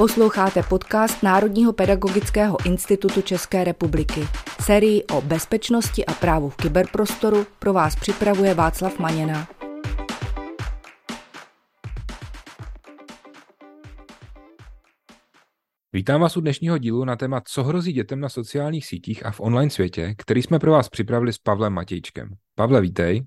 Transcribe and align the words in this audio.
Posloucháte 0.00 0.62
podcast 0.62 1.22
Národního 1.22 1.72
pedagogického 1.72 2.66
institutu 2.66 3.22
České 3.22 3.64
republiky. 3.64 4.20
Sérii 4.62 5.04
o 5.04 5.20
bezpečnosti 5.20 6.06
a 6.06 6.12
právu 6.12 6.48
v 6.48 6.56
kyberprostoru 6.56 7.46
pro 7.58 7.72
vás 7.72 7.96
připravuje 7.96 8.54
Václav 8.54 8.98
Maněna. 8.98 9.48
Vítám 15.92 16.20
vás 16.20 16.36
u 16.36 16.40
dnešního 16.40 16.78
dílu 16.78 17.04
na 17.04 17.16
téma, 17.16 17.42
co 17.46 17.62
hrozí 17.62 17.92
dětem 17.92 18.20
na 18.20 18.28
sociálních 18.28 18.86
sítích 18.86 19.26
a 19.26 19.30
v 19.30 19.40
online 19.40 19.70
světě, 19.70 20.14
který 20.18 20.42
jsme 20.42 20.58
pro 20.58 20.72
vás 20.72 20.88
připravili 20.88 21.32
s 21.32 21.38
Pavlem 21.38 21.72
Matějčkem. 21.72 22.28
Pavle, 22.54 22.80
vítej. 22.80 23.26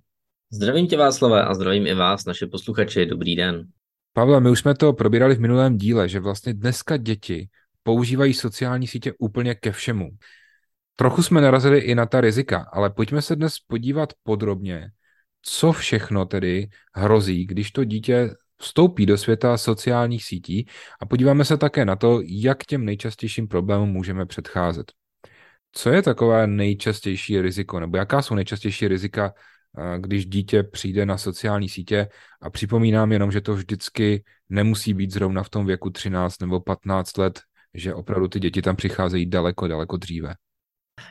Zdravím 0.52 0.88
tě 0.88 0.98
Václave 0.98 1.46
a 1.46 1.54
zdravím 1.54 1.88
i 1.88 1.94
vás, 1.94 2.26
naše 2.26 2.48
posluchači. 2.48 3.06
Dobrý 3.06 3.36
den. 3.36 3.68
Pavle, 4.14 4.42
my 4.42 4.50
už 4.50 4.60
jsme 4.60 4.76
to 4.76 4.94
probírali 4.94 5.36
v 5.36 5.40
minulém 5.40 5.78
díle, 5.78 6.10
že 6.10 6.20
vlastně 6.20 6.54
dneska 6.54 6.98
děti 6.98 7.50
používají 7.84 8.34
sociální 8.34 8.88
sítě 8.88 9.14
úplně 9.20 9.56
ke 9.56 9.72
všemu. 9.72 10.10
Trochu 10.96 11.24
jsme 11.24 11.42
narazili 11.42 11.80
i 11.80 11.96
na 11.96 12.06
ta 12.06 12.22
rizika, 12.22 12.66
ale 12.74 12.90
pojďme 12.90 13.22
se 13.22 13.36
dnes 13.36 13.54
podívat 13.68 14.14
podrobně, 14.24 14.90
co 15.42 15.72
všechno 15.72 16.26
tedy 16.26 16.68
hrozí, 16.96 17.46
když 17.46 17.72
to 17.72 17.84
dítě 17.84 18.30
vstoupí 18.58 19.06
do 19.06 19.18
světa 19.18 19.58
sociálních 19.58 20.24
sítí 20.24 20.68
a 21.02 21.06
podíváme 21.06 21.46
se 21.46 21.58
také 21.58 21.86
na 21.86 21.96
to, 21.96 22.20
jak 22.26 22.66
těm 22.66 22.86
nejčastějším 22.86 23.48
problémům 23.48 23.90
můžeme 23.90 24.26
předcházet. 24.26 24.92
Co 25.72 25.90
je 25.90 26.02
takové 26.02 26.48
nejčastější 26.48 27.42
riziko, 27.42 27.80
nebo 27.80 27.98
jaká 27.98 28.22
jsou 28.22 28.36
nejčastější 28.36 28.88
rizika 28.88 29.34
když 29.98 30.26
dítě 30.26 30.64
přijde 30.64 31.06
na 31.06 31.18
sociální 31.18 31.70
sítě 31.70 32.08
a 32.42 32.50
připomínám 32.50 33.12
jenom, 33.12 33.32
že 33.32 33.42
to 33.42 33.54
vždycky 33.56 34.24
nemusí 34.50 34.94
být 34.94 35.12
zrovna 35.12 35.44
v 35.44 35.50
tom 35.50 35.66
věku 35.66 35.90
13 35.90 36.42
nebo 36.42 36.60
15 36.60 37.18
let, 37.18 37.42
že 37.74 37.94
opravdu 37.94 38.28
ty 38.28 38.40
děti 38.40 38.62
tam 38.62 38.76
přicházejí 38.76 39.26
daleko, 39.26 39.68
daleko 39.68 39.98
dříve. 39.98 40.34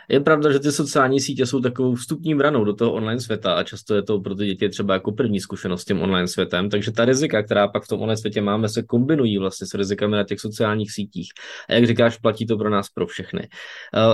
Je 0.09 0.21
pravda, 0.21 0.53
že 0.53 0.59
ty 0.59 0.73
sociální 0.73 1.21
sítě 1.21 1.47
jsou 1.47 1.61
takovou 1.61 1.95
vstupní 1.95 2.35
branou 2.35 2.65
do 2.65 2.75
toho 2.75 2.93
online 2.93 3.21
světa 3.21 3.55
a 3.55 3.63
často 3.63 3.95
je 3.95 4.03
to 4.03 4.21
pro 4.21 4.35
ty 4.35 4.47
děti 4.47 4.69
třeba 4.69 4.95
jako 4.95 5.13
první 5.13 5.41
zkušenost 5.41 5.83
s 5.83 5.85
tím 5.85 6.03
online 6.03 6.29
světem, 6.29 6.71
takže 6.71 6.93
ta 6.93 7.05
rizika, 7.05 7.43
která 7.43 7.69
pak 7.69 7.85
v 7.85 7.89
tom 7.89 8.01
online 8.01 8.17
světě 8.17 8.41
máme, 8.41 8.69
se 8.69 8.83
kombinují 8.83 9.39
vlastně 9.39 9.67
s 9.67 9.75
rizikami 9.75 10.17
na 10.17 10.25
těch 10.25 10.41
sociálních 10.41 10.93
sítích. 10.93 11.29
A 11.69 11.73
jak 11.73 11.87
říkáš, 11.87 12.19
platí 12.19 12.47
to 12.47 12.57
pro 12.57 12.71
nás 12.71 12.89
pro 12.89 13.07
všechny. 13.07 13.49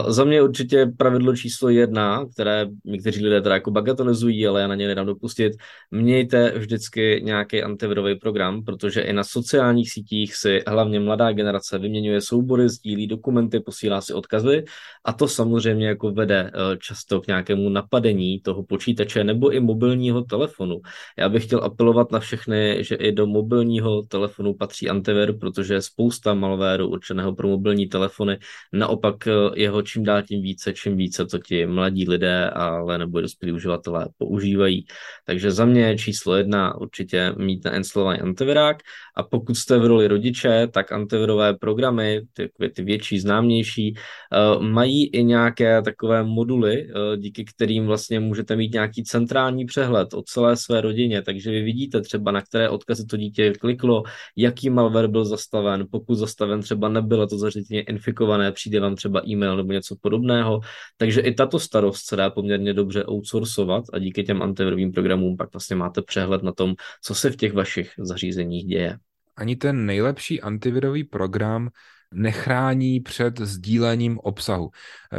Uh, 0.05 0.11
za 0.11 0.25
mě 0.25 0.43
určitě 0.43 0.87
pravidlo 0.97 1.37
číslo 1.37 1.69
jedna, 1.69 2.27
které 2.35 2.67
někteří 2.85 3.25
lidé 3.25 3.41
teda 3.43 3.55
jako 3.55 3.71
bagatelizují, 3.71 4.47
ale 4.47 4.61
já 4.61 4.67
na 4.67 4.75
ně 4.75 4.87
nedám 4.87 5.07
dopustit, 5.07 5.53
mějte 5.91 6.53
vždycky 6.59 7.21
nějaký 7.25 7.63
antivirový 7.63 8.15
program, 8.15 8.65
protože 8.65 9.01
i 9.01 9.13
na 9.13 9.25
sociálních 9.25 9.93
sítích 9.93 10.35
si 10.35 10.63
hlavně 10.67 11.01
mladá 11.01 11.33
generace 11.33 11.79
vyměňuje 11.79 12.21
soubory, 12.21 12.69
sdílí 12.69 13.07
dokumenty, 13.07 13.61
posílá 13.61 14.01
si 14.01 14.13
odkazy 14.13 14.65
a 15.05 15.13
to 15.13 15.29
samozřejmě 15.29 15.68
samozřejmě 15.69 15.87
jako 15.87 16.11
vede 16.11 16.51
eh, 16.55 16.77
často 16.77 17.21
k 17.21 17.27
nějakému 17.27 17.69
napadení 17.69 18.41
toho 18.41 18.63
počítače 18.63 19.25
nebo 19.25 19.51
i 19.51 19.61
mobilního 19.61 20.23
telefonu. 20.23 20.81
Já 21.19 21.29
bych 21.29 21.45
chtěl 21.45 21.61
apelovat 21.65 22.13
na 22.13 22.21
všechny, 22.21 22.85
že 22.85 22.95
i 22.95 23.13
do 23.13 23.27
mobilního 23.27 24.03
telefonu 24.03 24.55
patří 24.55 24.89
antivir, 24.89 25.39
protože 25.39 25.75
je 25.75 25.83
spousta 25.83 26.35
malvéru 26.35 26.89
určeného 26.89 27.35
pro 27.35 27.49
mobilní 27.49 27.87
telefony. 27.87 28.39
Naopak 28.73 29.27
eh, 29.27 29.33
jeho 29.55 29.83
čím 29.83 30.05
dál 30.05 30.23
tím 30.23 30.43
více, 30.43 30.73
čím 30.73 30.97
více 30.97 31.27
to 31.27 31.39
ti 31.39 31.67
mladí 31.67 32.09
lidé, 32.09 32.51
ale 32.51 32.99
nebo 32.99 33.21
dospělí 33.21 33.53
uživatelé 33.53 34.09
používají. 34.19 34.87
Takže 35.27 35.51
za 35.51 35.65
mě 35.65 35.99
číslo 35.99 36.37
jedna 36.37 36.81
určitě 36.81 37.35
mít 37.37 37.65
nainstalovaný 37.65 38.21
antivirák 38.21 38.77
a 39.17 39.23
pokud 39.23 39.55
jste 39.55 39.79
v 39.79 39.85
roli 39.87 40.09
rodiče, 40.09 40.69
tak 40.73 40.93
antivirové 40.93 41.55
programy, 41.55 42.21
ty, 42.33 42.49
ty 42.75 42.83
větší, 42.83 43.21
známější, 43.21 43.95
uh, 43.95 44.63
mají 44.63 45.07
i 45.11 45.25
nějaké 45.49 45.83
takové 45.83 46.23
moduly, 46.23 46.87
uh, 46.87 47.17
díky 47.17 47.45
kterým 47.45 47.87
vlastně 47.87 48.21
můžete 48.21 48.57
mít 48.57 48.73
nějaký 48.73 49.05
centrální 49.05 49.65
přehled 49.65 50.15
o 50.15 50.23
celé 50.23 50.57
své 50.57 50.81
rodině, 50.81 51.23
takže 51.23 51.51
vy 51.51 51.63
vidíte 51.63 52.01
třeba, 52.01 52.33
na 52.33 52.43
které 52.43 52.69
odkazy 52.69 53.07
to 53.07 53.17
dítě 53.17 53.53
kliklo, 53.53 54.03
jaký 54.37 54.71
malware 54.71 55.09
byl 55.09 55.25
zastaven, 55.25 55.87
pokud 55.91 56.15
zastaven 56.15 56.61
třeba 56.61 56.89
nebylo 56.89 57.27
to 57.27 57.39
zařízení 57.39 57.81
infikované, 57.81 58.53
přijde 58.53 58.81
vám 58.81 58.97
třeba 58.97 59.23
e-mail 59.29 59.57
nebo 59.57 59.73
něco 59.73 59.97
podobného, 60.01 60.61
takže 60.97 61.21
i 61.21 61.35
tato 61.35 61.59
starost 61.59 62.07
se 62.07 62.17
dá 62.17 62.31
poměrně 62.31 62.75
dobře 62.75 63.05
outsourcovat 63.07 63.85
a 63.93 63.99
díky 63.99 64.25
těm 64.25 64.43
antivirovým 64.43 64.93
programům 64.93 65.37
pak 65.37 65.53
vlastně 65.53 65.77
máte 65.77 66.03
přehled 66.03 66.43
na 66.43 66.53
tom, 66.53 66.75
co 67.05 67.15
se 67.15 67.31
v 67.31 67.37
těch 67.37 67.53
vašich 67.53 67.93
zařízeních 67.99 68.65
děje. 68.65 68.99
Ani 69.37 69.57
ten 69.57 69.87
nejlepší 69.87 70.41
antivirový 70.41 71.05
program 71.05 71.71
nechrání 72.15 73.01
před 73.01 73.41
sdílením 73.41 74.19
obsahu. 74.19 74.71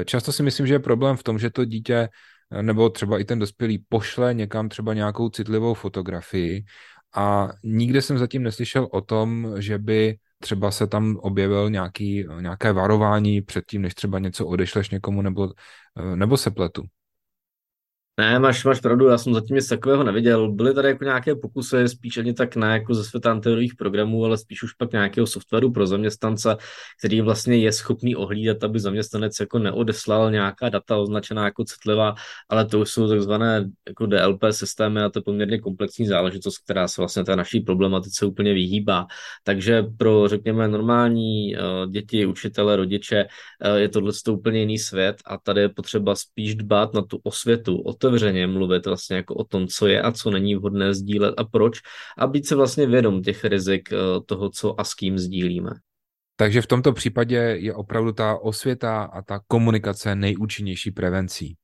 Často 0.06 0.32
si 0.32 0.44
myslím, 0.44 0.68
že 0.68 0.74
je 0.74 0.80
problém 0.80 1.18
v 1.18 1.24
tom, 1.24 1.40
že 1.40 1.50
to 1.50 1.66
dítě 1.66 2.10
nebo 2.62 2.90
třeba 2.90 3.20
i 3.20 3.24
ten 3.24 3.40
dospělý 3.40 3.86
pošle 3.90 4.34
někam 4.34 4.70
třeba 4.70 4.94
nějakou 4.94 5.30
citlivou 5.30 5.74
fotografii 5.74 6.64
a 7.16 7.50
nikde 7.64 8.02
jsem 8.02 8.18
zatím 8.18 8.44
neslyšel 8.44 8.88
o 8.92 9.02
tom, 9.02 9.54
že 9.58 9.78
by 9.78 10.18
třeba 10.40 10.72
se 10.72 10.88
tam 10.88 11.18
objevil 11.18 11.70
nějaký, 11.70 12.26
nějaké 12.40 12.74
varování 12.74 13.42
předtím, 13.42 13.82
než 13.82 13.94
třeba 13.94 14.20
něco 14.20 14.48
odešleš 14.48 14.90
někomu 14.90 15.22
nebo, 15.22 15.50
nebo 16.16 16.38
se 16.38 16.52
pletu. 16.52 16.84
Ne, 18.20 18.40
máš, 18.40 18.66
máš 18.66 18.80
pravdu, 18.80 19.08
já 19.08 19.18
jsem 19.18 19.34
zatím 19.34 19.56
nic 19.56 19.68
takového 19.68 20.04
neviděl. 20.04 20.52
Byly 20.52 20.74
tady 20.74 20.88
jako 20.88 21.04
nějaké 21.04 21.36
pokusy, 21.36 21.88
spíš 21.88 22.18
ani 22.18 22.34
tak 22.34 22.56
ne 22.56 22.68
jako 22.68 22.94
ze 22.94 23.04
světa 23.04 23.32
antivirových 23.32 23.76
programů, 23.76 24.26
ale 24.26 24.38
spíš 24.38 24.64
už 24.64 24.74
pak 24.74 24.92
nějakého 24.92 25.28
softwaru 25.28 25.72
pro 25.72 25.88
zaměstnance, 25.88 26.58
který 27.00 27.22
vlastně 27.22 27.58
je 27.58 27.72
schopný 27.72 28.16
ohlídat, 28.16 28.64
aby 28.64 28.80
zaměstnanec 28.80 29.40
jako 29.40 29.60
neodeslal 29.60 30.32
nějaká 30.32 30.70
data 30.70 30.98
označená 30.98 31.46
jako 31.46 31.64
citlivá, 31.64 32.16
ale 32.50 32.66
to 32.66 32.80
už 32.80 32.90
jsou 32.90 33.10
takzvané 33.10 33.70
jako 33.88 34.06
DLP 34.06 34.44
systémy 34.52 35.02
a 35.02 35.10
to 35.10 35.20
je 35.20 35.24
poměrně 35.24 35.60
komplexní 35.60 36.08
záležitost, 36.08 36.58
která 36.58 36.88
se 36.88 37.02
vlastně 37.02 37.24
té 37.24 37.36
naší 37.36 37.60
problematice 37.60 38.26
úplně 38.26 38.54
vyhýbá. 38.54 39.08
Takže 39.44 39.84
pro, 39.98 40.28
řekněme, 40.28 40.68
normální 40.68 41.56
uh, 41.56 41.92
děti, 41.92 42.26
učitele, 42.26 42.76
rodiče 42.76 43.26
uh, 43.26 43.76
je 43.76 43.90
tohle 43.90 44.12
úplně 44.30 44.60
jiný 44.60 44.78
svět 44.78 45.16
a 45.26 45.38
tady 45.38 45.62
je 45.62 45.70
potřeba 45.70 46.16
spíš 46.16 46.56
dbát 46.56 46.94
na 46.94 47.02
tu 47.02 47.20
osvětu, 47.24 47.82
o 47.82 47.94
to 47.94 48.09
otevřeně 48.10 48.48
mluvit 48.48 48.86
vlastně 48.86 49.16
jako 49.16 49.36
o 49.36 49.44
tom, 49.44 49.68
co 49.68 49.88
je 49.88 50.02
a 50.02 50.12
co 50.12 50.32
není 50.32 50.56
vhodné 50.56 50.94
sdílet 50.94 51.34
a 51.38 51.44
proč 51.44 51.80
a 52.18 52.28
být 52.28 52.48
se 52.48 52.56
vlastně 52.56 52.88
vědom 52.88 53.22
těch 53.22 53.44
rizik 53.44 53.90
eh, 53.94 53.98
toho, 54.26 54.50
co 54.50 54.80
a 54.80 54.84
s 54.84 54.94
kým 54.94 55.18
sdílíme. 55.18 55.72
Takže 56.36 56.62
v 56.62 56.68
tomto 56.68 56.94
případě 56.94 57.36
je 57.36 57.74
opravdu 57.74 58.12
ta 58.12 58.36
osvěta 58.36 59.04
a 59.04 59.22
ta 59.22 59.40
komunikace 59.48 60.16
nejúčinnější 60.16 60.92
prevencí. 60.92 61.56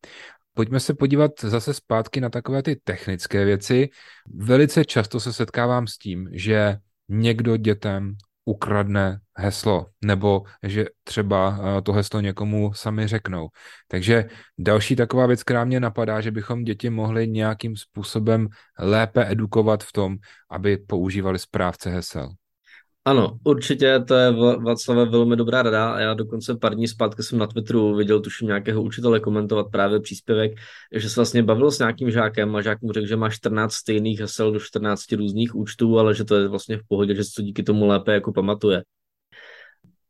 Pojďme 0.53 0.79
se 0.79 0.93
podívat 0.93 1.31
zase 1.41 1.73
zpátky 1.73 2.21
na 2.21 2.29
takové 2.29 2.63
ty 2.63 2.75
technické 2.83 3.45
věci. 3.45 3.89
Velice 4.35 4.85
často 4.85 5.19
se 5.19 5.33
setkávám 5.33 5.87
s 5.87 5.97
tím, 5.97 6.29
že 6.31 6.77
někdo 7.09 7.57
dětem 7.57 8.15
ukradne 8.45 9.19
heslo, 9.37 9.85
nebo 10.01 10.43
že 10.63 10.85
třeba 11.03 11.59
eh, 11.77 11.81
to 11.81 11.93
heslo 11.93 12.21
někomu 12.21 12.73
sami 12.73 13.07
řeknou. 13.07 13.47
Takže 13.87 14.25
další 14.57 14.95
taková 14.95 15.25
věc, 15.25 15.43
která 15.43 15.65
mě 15.65 15.79
napadá, 15.79 16.21
že 16.21 16.31
bychom 16.31 16.63
děti 16.63 16.89
mohli 16.89 17.27
nějakým 17.27 17.75
způsobem 17.75 18.47
lépe 18.79 19.31
edukovat 19.31 19.83
v 19.83 19.91
tom, 19.91 20.15
aby 20.49 20.77
používali 20.77 21.39
správce 21.39 21.89
hesel. 21.89 22.29
Ano, 23.07 23.39
určitě 23.43 23.99
to 24.07 24.15
je 24.15 24.31
Václav 24.65 25.09
velmi 25.09 25.35
dobrá 25.35 25.61
rada 25.61 25.99
já 25.99 26.13
dokonce 26.13 26.55
pár 26.55 26.75
dní 26.75 26.87
zpátky 26.87 27.23
jsem 27.23 27.39
na 27.39 27.47
Twitteru 27.47 27.95
viděl 27.95 28.19
tuším 28.19 28.47
nějakého 28.47 28.81
učitele 28.83 29.19
komentovat 29.19 29.67
právě 29.71 29.99
příspěvek, 29.99 30.51
že 30.95 31.09
se 31.09 31.15
vlastně 31.15 31.43
bavil 31.43 31.71
s 31.71 31.79
nějakým 31.79 32.11
žákem 32.11 32.55
a 32.55 32.61
žák 32.61 32.81
mu 32.81 32.91
řekl, 32.91 33.07
že 33.07 33.15
má 33.15 33.29
14 33.29 33.73
stejných 33.73 34.19
hesel 34.19 34.51
do 34.51 34.59
14 34.59 35.11
různých 35.11 35.55
účtů, 35.55 35.99
ale 35.99 36.15
že 36.15 36.23
to 36.23 36.35
je 36.35 36.47
vlastně 36.47 36.77
v 36.77 36.87
pohodě, 36.87 37.15
že 37.15 37.23
se 37.23 37.31
to 37.35 37.41
díky 37.41 37.63
tomu 37.63 37.85
lépe 37.85 38.13
jako 38.13 38.33
pamatuje. 38.33 38.83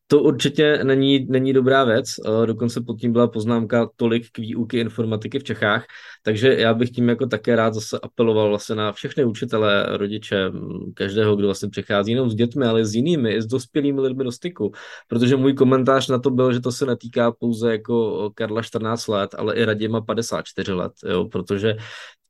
To 0.07 0.21
určitě 0.21 0.83
není, 0.83 1.25
není 1.29 1.53
dobrá 1.53 1.83
věc, 1.83 2.07
dokonce 2.45 2.81
pod 2.81 2.99
tím 2.99 3.13
byla 3.13 3.27
poznámka 3.27 3.89
tolik 3.95 4.31
k 4.31 4.37
výuky 4.37 4.79
informatiky 4.79 5.39
v 5.39 5.43
Čechách, 5.43 5.85
takže 6.23 6.53
já 6.53 6.73
bych 6.73 6.89
tím 6.89 7.09
jako 7.09 7.25
také 7.25 7.55
rád 7.55 7.73
zase 7.73 7.99
apeloval 7.99 8.49
vlastně 8.49 8.75
na 8.75 8.91
všechny 8.91 9.25
učitele, 9.25 9.97
rodiče, 9.97 10.51
každého, 10.93 11.35
kdo 11.35 11.47
vlastně 11.47 11.69
přichází 11.69 12.11
jenom 12.11 12.29
s 12.29 12.35
dětmi, 12.35 12.65
ale 12.65 12.85
s 12.85 12.95
jinými, 12.95 13.31
i 13.31 13.41
s 13.41 13.45
dospělými 13.45 14.01
lidmi 14.01 14.23
do 14.23 14.31
styku, 14.31 14.71
protože 15.07 15.35
můj 15.35 15.53
komentář 15.53 16.09
na 16.09 16.19
to 16.19 16.29
byl, 16.29 16.53
že 16.53 16.59
to 16.59 16.71
se 16.71 16.85
netýká 16.85 17.31
pouze 17.31 17.71
jako 17.71 18.29
Karla 18.35 18.61
14 18.61 19.07
let, 19.07 19.35
ale 19.37 19.55
i 19.55 19.65
Radima 19.65 20.01
54 20.01 20.71
let, 20.71 20.93
jo, 21.09 21.25
protože 21.25 21.75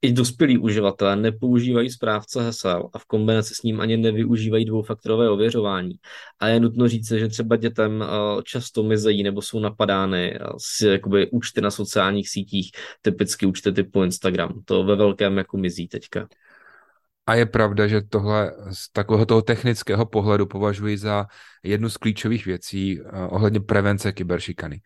i 0.06 0.14
dospělí 0.14 0.58
uživatelé 0.58 1.16
nepoužívají 1.16 1.90
správce 1.90 2.44
hesel 2.44 2.90
a 2.94 3.00
v 3.00 3.06
kombinaci 3.06 3.54
s 3.56 3.64
ním 3.64 3.82
ani 3.82 3.98
nevyužívají 3.98 4.66
dvoufaktorové 4.66 5.30
ověřování. 5.30 5.96
A 6.40 6.48
je 6.48 6.60
nutno 6.60 6.88
říct, 6.88 7.12
že 7.12 7.28
třeba 7.28 7.56
dětem 7.56 8.04
eh, 8.04 8.08
často 8.44 8.84
mizejí 8.84 9.24
nebo 9.24 9.42
jsou 9.42 9.60
napadány 9.60 10.40
eh, 10.84 10.88
jakoby, 10.88 11.30
účty 11.32 11.62
na 11.62 11.72
sociálních 11.72 12.30
sítích, 12.30 12.72
typicky 13.02 13.46
účty 13.46 13.72
typu 13.72 14.04
Instagram. 14.04 14.62
To 14.66 14.84
ve 14.84 14.96
velkém 14.96 15.38
jako 15.38 15.58
mizí 15.58 15.88
teďka. 15.88 16.28
A 17.28 17.36
je 17.36 17.46
pravda, 17.46 17.88
že 17.88 18.02
tohle 18.02 18.52
z 18.72 18.92
takového 18.92 19.26
toho 19.26 19.42
technického 19.42 20.06
pohledu 20.06 20.46
považuji 20.46 20.98
za 20.98 21.26
jednu 21.64 21.90
z 21.90 21.98
klíčových 21.98 22.46
věcí 22.46 23.02
uh, 23.02 23.08
ohledně 23.30 23.60
prevence 23.60 24.12
kyberšikany. 24.12 24.82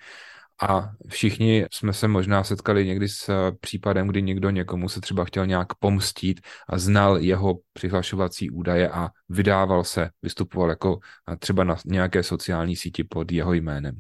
A 0.62 0.92
všichni 1.08 1.66
jsme 1.74 1.94
se 1.94 2.08
možná 2.08 2.44
setkali 2.44 2.86
někdy 2.86 3.10
s 3.10 3.30
eh, 3.30 3.52
případem, 3.62 4.08
kdy 4.08 4.22
někdo 4.22 4.50
někomu 4.50 4.90
se 4.90 5.02
třeba 5.02 5.26
chtěl 5.26 5.46
nějak 5.46 5.74
pomstít 5.74 6.42
a 6.70 6.78
znal 6.78 7.18
jeho 7.18 7.56
přihlašovací 7.74 8.50
údaje 8.50 8.90
a 8.90 9.10
vydával 9.30 9.84
se, 9.84 10.10
vystupoval 10.22 10.70
jako 10.70 11.00
eh, 11.32 11.38
třeba 11.38 11.64
na 11.64 11.76
nějaké 11.86 12.24
sociální 12.24 12.76
síti 12.76 13.04
pod 13.04 13.32
jeho 13.32 13.54
jménem. 13.54 13.98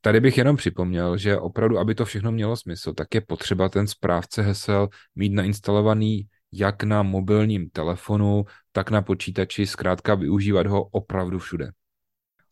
Tady 0.00 0.20
bych 0.20 0.38
jenom 0.38 0.56
připomněl, 0.56 1.16
že 1.16 1.38
opravdu, 1.38 1.78
aby 1.78 1.94
to 1.94 2.04
všechno 2.04 2.32
mělo 2.32 2.56
smysl, 2.56 2.92
tak 2.92 3.14
je 3.14 3.20
potřeba 3.20 3.68
ten 3.68 3.86
správce 3.86 4.42
hesel 4.42 4.88
mít 5.14 5.32
nainstalovaný 5.32 6.28
jak 6.52 6.82
na 6.82 7.02
mobilním 7.02 7.70
telefonu, 7.70 8.44
tak 8.72 8.90
na 8.90 9.02
počítači, 9.02 9.66
zkrátka 9.66 10.14
využívat 10.14 10.66
ho 10.66 10.84
opravdu 10.84 11.38
všude 11.38 11.70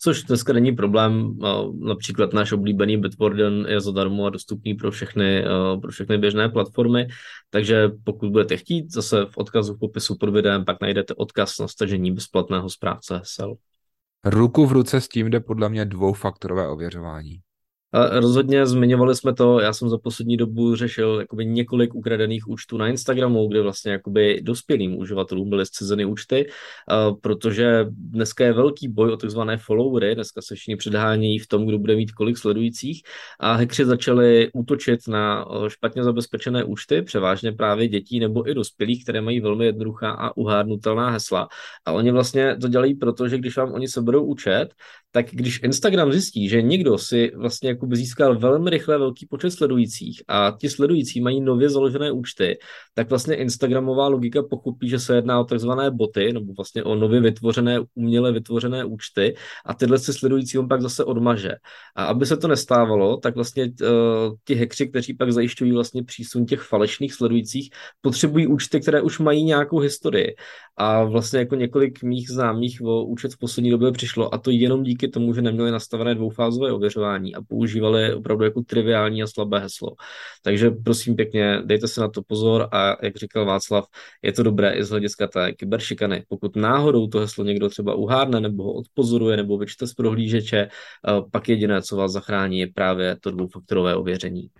což 0.02 0.23
dneska 0.23 0.52
není 0.52 0.73
problém. 0.73 1.38
Například 1.79 2.32
náš 2.32 2.52
oblíbený 2.52 2.97
Bitwarden 2.97 3.67
je 3.69 3.81
zadarmo 3.81 4.26
a 4.26 4.31
dostupný 4.31 4.75
pro 4.75 4.91
všechny, 4.91 5.44
pro 5.81 5.91
všechny 5.91 6.19
běžné 6.19 6.49
platformy, 6.49 7.06
takže 7.50 7.91
pokud 8.05 8.31
budete 8.31 8.56
chtít, 8.56 8.93
zase 8.93 9.26
v 9.26 9.37
odkazu 9.37 9.75
v 9.75 9.79
popisu 9.79 10.17
pod 10.20 10.31
videem 10.31 10.64
pak 10.64 10.81
najdete 10.81 11.14
odkaz 11.14 11.58
na 11.58 11.69
stažení 11.69 12.12
bezplatného 12.12 12.70
správce 12.70 13.17
hesel. 13.17 13.55
Ruku 14.25 14.67
v 14.67 14.73
ruce 14.73 15.00
s 15.00 15.08
tím 15.08 15.31
jde 15.31 15.41
podle 15.41 15.69
mě 15.69 15.85
dvoufaktorové 15.85 16.69
ověřování. 16.69 17.41
Rozhodně 17.92 18.66
zmiňovali 18.66 19.14
jsme 19.14 19.34
to, 19.34 19.60
já 19.60 19.72
jsem 19.72 19.88
za 19.88 19.98
poslední 19.98 20.37
dobu 20.37 20.76
řešil 20.76 21.20
jakoby 21.20 21.46
několik 21.46 21.94
ukradených 21.94 22.48
účtů 22.48 22.78
na 22.78 22.88
Instagramu, 22.88 23.48
kde 23.48 23.62
vlastně 23.62 23.92
jakoby 23.92 24.40
dospělým 24.42 24.98
uživatelům 24.98 25.50
byly 25.50 25.66
zcizeny 25.66 26.04
účty, 26.04 26.50
protože 27.20 27.87
dneska 27.90 28.44
je 28.44 28.52
velký 28.52 28.88
boj 28.88 29.12
o 29.12 29.16
takzvané 29.16 29.58
followery, 29.58 30.14
dneska 30.14 30.42
se 30.42 30.54
všichni 30.54 30.76
předhánějí 30.76 31.38
v 31.38 31.48
tom, 31.48 31.66
kdo 31.66 31.78
bude 31.78 31.96
mít 31.96 32.12
kolik 32.12 32.38
sledujících 32.38 33.02
a 33.40 33.52
hackři 33.52 33.84
začali 33.84 34.50
útočit 34.54 35.00
na 35.08 35.44
špatně 35.69 36.04
zabezpečené 36.04 36.64
účty, 36.64 37.02
převážně 37.02 37.52
právě 37.52 37.88
dětí 37.88 38.20
nebo 38.20 38.50
i 38.50 38.54
dospělých, 38.54 39.02
které 39.02 39.20
mají 39.20 39.40
velmi 39.40 39.66
jednoduchá 39.66 40.10
a 40.10 40.37
uhádnutelná 40.37 41.10
hesla. 41.10 41.48
A 41.84 41.92
oni 41.92 42.10
vlastně 42.10 42.56
to 42.60 42.69
dělají 42.69 42.94
proto, 42.94 43.28
že 43.28 43.38
když 43.38 43.56
vám 43.56 43.72
oni 43.72 43.88
seberou 43.88 44.25
účet, 44.25 44.69
tak 45.12 45.27
když 45.31 45.61
Instagram 45.62 46.12
zjistí, 46.12 46.49
že 46.49 46.62
někdo 46.62 46.99
si 46.99 47.33
vlastně 47.37 47.69
jakoby 47.69 47.97
získal 47.97 48.39
velmi 48.39 48.71
rychle 48.71 48.99
velký 48.99 49.27
počet 49.27 49.51
sledujících 49.51 50.23
a 50.29 50.57
ti 50.61 50.69
sledující 50.69 51.21
mají 51.21 51.41
nově 51.41 51.71
založené 51.71 52.12
účty, 52.12 52.59
tak 52.95 53.11
vlastně 53.11 53.35
Instagramová 53.35 54.09
logika 54.09 54.43
pochopí, 54.43 54.89
že 54.89 54.99
se 54.99 55.15
jedná 55.17 55.41
o 55.41 55.45
takzvané 55.45 55.91
boty, 55.91 56.33
nebo 56.33 56.53
vlastně 56.53 56.85
o 56.85 56.95
nově 56.95 57.21
vytvořené, 57.21 57.81
uměle 57.95 58.33
vytvořené 58.33 58.85
účty 58.85 59.35
a 59.67 59.75
tyhle 59.75 59.99
si 59.99 60.12
sledující 60.12 60.59
on 60.59 60.69
pak 60.69 60.83
zase 60.83 61.05
odmaže. 61.05 61.51
A 61.97 62.05
aby 62.05 62.27
se 62.27 62.37
to 62.37 62.49
nestávalo, 62.49 63.17
tak 63.17 63.35
vlastně 63.35 63.65
uh, 63.65 64.35
ti 64.45 64.55
hekři, 64.55 64.89
kteří 64.89 65.15
pak 65.15 65.33
zajišťují 65.33 65.73
vlastně 65.73 66.03
přísun 66.03 66.47
těch 66.47 66.61
falešných 66.61 67.15
sledujících, 67.15 67.71
potřebují 68.01 68.47
účty, 68.47 68.81
které 68.81 69.03
už 69.03 69.19
mají 69.19 69.45
nějakou 69.45 69.79
historii. 69.79 70.35
A 70.77 71.05
vlastně 71.05 71.39
jako 71.39 71.55
několik 71.55 72.03
mých 72.03 72.31
známých 72.31 72.83
o 72.83 73.05
účet 73.05 73.35
v 73.35 73.39
poslední 73.39 73.71
době 73.71 73.93
přišlo 73.93 74.35
a 74.35 74.39
to 74.39 74.51
jenom 74.51 74.83
díky 74.83 75.00
tomu, 75.08 75.35
že 75.35 75.43
neměli 75.43 75.70
nastavené 75.70 76.14
dvoufázové 76.14 76.73
ověřování 76.73 77.35
a 77.35 77.43
používali 77.43 78.14
opravdu 78.14 78.44
jako 78.44 78.62
triviální 78.62 79.23
a 79.23 79.26
slabé 79.26 79.58
heslo. 79.58 79.94
Takže 80.43 80.70
prosím 80.70 81.17
pěkně, 81.17 81.62
dejte 81.64 81.88
si 81.88 82.00
na 82.00 82.08
to 82.08 82.23
pozor 82.23 82.69
a 82.73 82.97
jak 83.05 83.17
říkal 83.17 83.47
Václav, 83.47 83.85
je 84.23 84.32
to 84.32 84.43
dobré 84.43 84.73
i 84.73 84.85
z 84.85 84.91
hlediska 84.91 85.26
té 85.26 85.52
kyberšikany. 85.52 86.25
Pokud 86.29 86.56
náhodou 86.56 87.06
to 87.06 87.19
heslo 87.19 87.44
někdo 87.44 87.69
třeba 87.69 87.94
uhárne 87.94 88.41
nebo 88.41 88.62
ho 88.62 88.73
odpozoruje 88.73 89.37
nebo 89.37 89.58
vyčte 89.58 89.87
z 89.87 89.94
prohlížeče, 89.94 90.58
eh, 90.58 90.70
pak 91.31 91.49
jediné, 91.49 91.82
co 91.82 91.97
vás 91.97 92.12
zachrání, 92.12 92.58
je 92.58 92.67
právě 92.67 93.17
to 93.20 93.31
dvoufaktorové 93.31 93.97
ověření. 93.97 94.50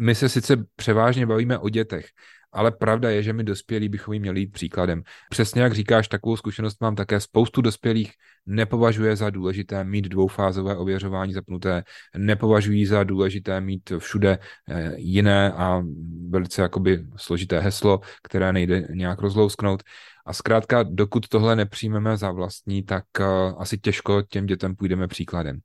My 0.00 0.14
se 0.14 0.28
sice 0.28 0.64
převážně 0.76 1.26
bavíme 1.26 1.58
o 1.58 1.68
dětech, 1.68 2.06
ale 2.52 2.72
pravda 2.72 3.10
je, 3.10 3.22
že 3.22 3.32
my 3.32 3.44
dospělí 3.44 3.88
bychom 3.88 4.14
jim 4.14 4.22
měli 4.22 4.40
jít 4.40 4.52
příkladem. 4.52 5.02
Přesně 5.30 5.62
jak 5.62 5.72
říkáš, 5.72 6.08
takovou 6.08 6.36
zkušenost 6.36 6.80
mám 6.80 6.96
také. 6.96 7.20
Spoustu 7.20 7.60
dospělých 7.60 8.12
nepovažuje 8.46 9.16
za 9.16 9.30
důležité 9.30 9.84
mít 9.84 10.08
dvoufázové 10.08 10.76
ověřování 10.76 11.32
zapnuté, 11.32 11.84
nepovažují 12.16 12.86
za 12.86 13.04
důležité 13.04 13.60
mít 13.60 13.92
všude 13.98 14.38
eh, 14.68 14.92
jiné 14.96 15.52
a 15.52 15.82
velice 16.28 16.62
jakoby 16.62 17.04
složité 17.16 17.60
heslo, 17.60 18.00
které 18.22 18.52
nejde 18.52 18.88
nějak 18.90 19.18
rozlousknout. 19.20 19.82
A 20.26 20.32
zkrátka, 20.32 20.82
dokud 20.82 21.28
tohle 21.28 21.56
nepřijmeme 21.56 22.16
za 22.16 22.30
vlastní, 22.30 22.82
tak 22.82 23.04
eh, 23.20 23.24
asi 23.58 23.78
těžko 23.78 24.22
těm 24.22 24.46
dětem 24.46 24.76
půjdeme 24.76 25.08
příkladem. 25.08 25.58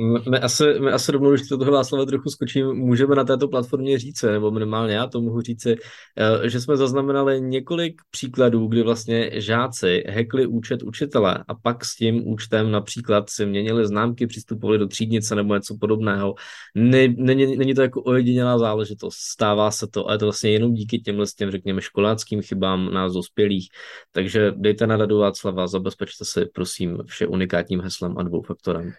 My 0.00 0.38
asi, 0.38 0.64
my 0.80 0.92
asi 0.92 1.12
rovnou, 1.12 1.30
když 1.30 1.48
to 1.48 1.58
toho 1.58 1.72
Václava 1.72 2.06
trochu 2.06 2.30
skočím, 2.30 2.66
můžeme 2.66 3.14
na 3.14 3.24
této 3.24 3.48
platformě 3.48 3.98
říct, 3.98 4.22
nebo 4.22 4.50
minimálně 4.50 4.94
já 4.94 5.06
to 5.06 5.20
mohu 5.20 5.40
říci, 5.40 5.76
eh, 6.16 6.48
že 6.48 6.60
jsme 6.60 6.76
zaznamenali 6.76 7.40
několik 7.40 8.02
příkladů, 8.10 8.66
kdy 8.66 8.82
vlastně 8.82 9.40
žáci 9.40 10.04
hekli 10.08 10.46
účet 10.46 10.82
učitele 10.82 11.44
a 11.48 11.54
pak 11.54 11.84
s 11.84 11.96
tím 11.96 12.28
účtem 12.28 12.70
například 12.70 13.30
si 13.30 13.46
měnili 13.46 13.86
známky, 13.86 14.26
přistupovali 14.26 14.78
do 14.78 14.86
třídnice 14.86 15.34
nebo 15.34 15.54
něco 15.54 15.76
podobného. 15.80 16.34
Není, 16.74 17.56
není 17.56 17.74
to 17.74 17.82
jako 17.82 18.02
ojedinělá 18.02 18.58
záležitost, 18.58 19.16
stává 19.16 19.70
se 19.70 19.86
to 19.86 20.08
a 20.08 20.12
je 20.12 20.18
to 20.18 20.26
vlastně 20.26 20.50
jenom 20.50 20.74
díky 20.74 20.98
těmhle 20.98 21.26
těm, 21.36 21.50
řekněme, 21.50 21.80
školáckým 21.80 22.42
chybám 22.42 22.92
nás 22.92 23.12
dospělých. 23.12 23.68
Takže 24.12 24.52
dejte 24.56 24.86
na 24.86 24.96
radu 24.96 25.18
Václava, 25.18 25.66
zabezpečte 25.66 26.24
si, 26.24 26.46
prosím, 26.54 26.98
vše 27.06 27.26
unikátním 27.26 27.80
heslem 27.80 28.18
a 28.18 28.22
dvoufaktorem. 28.22 28.92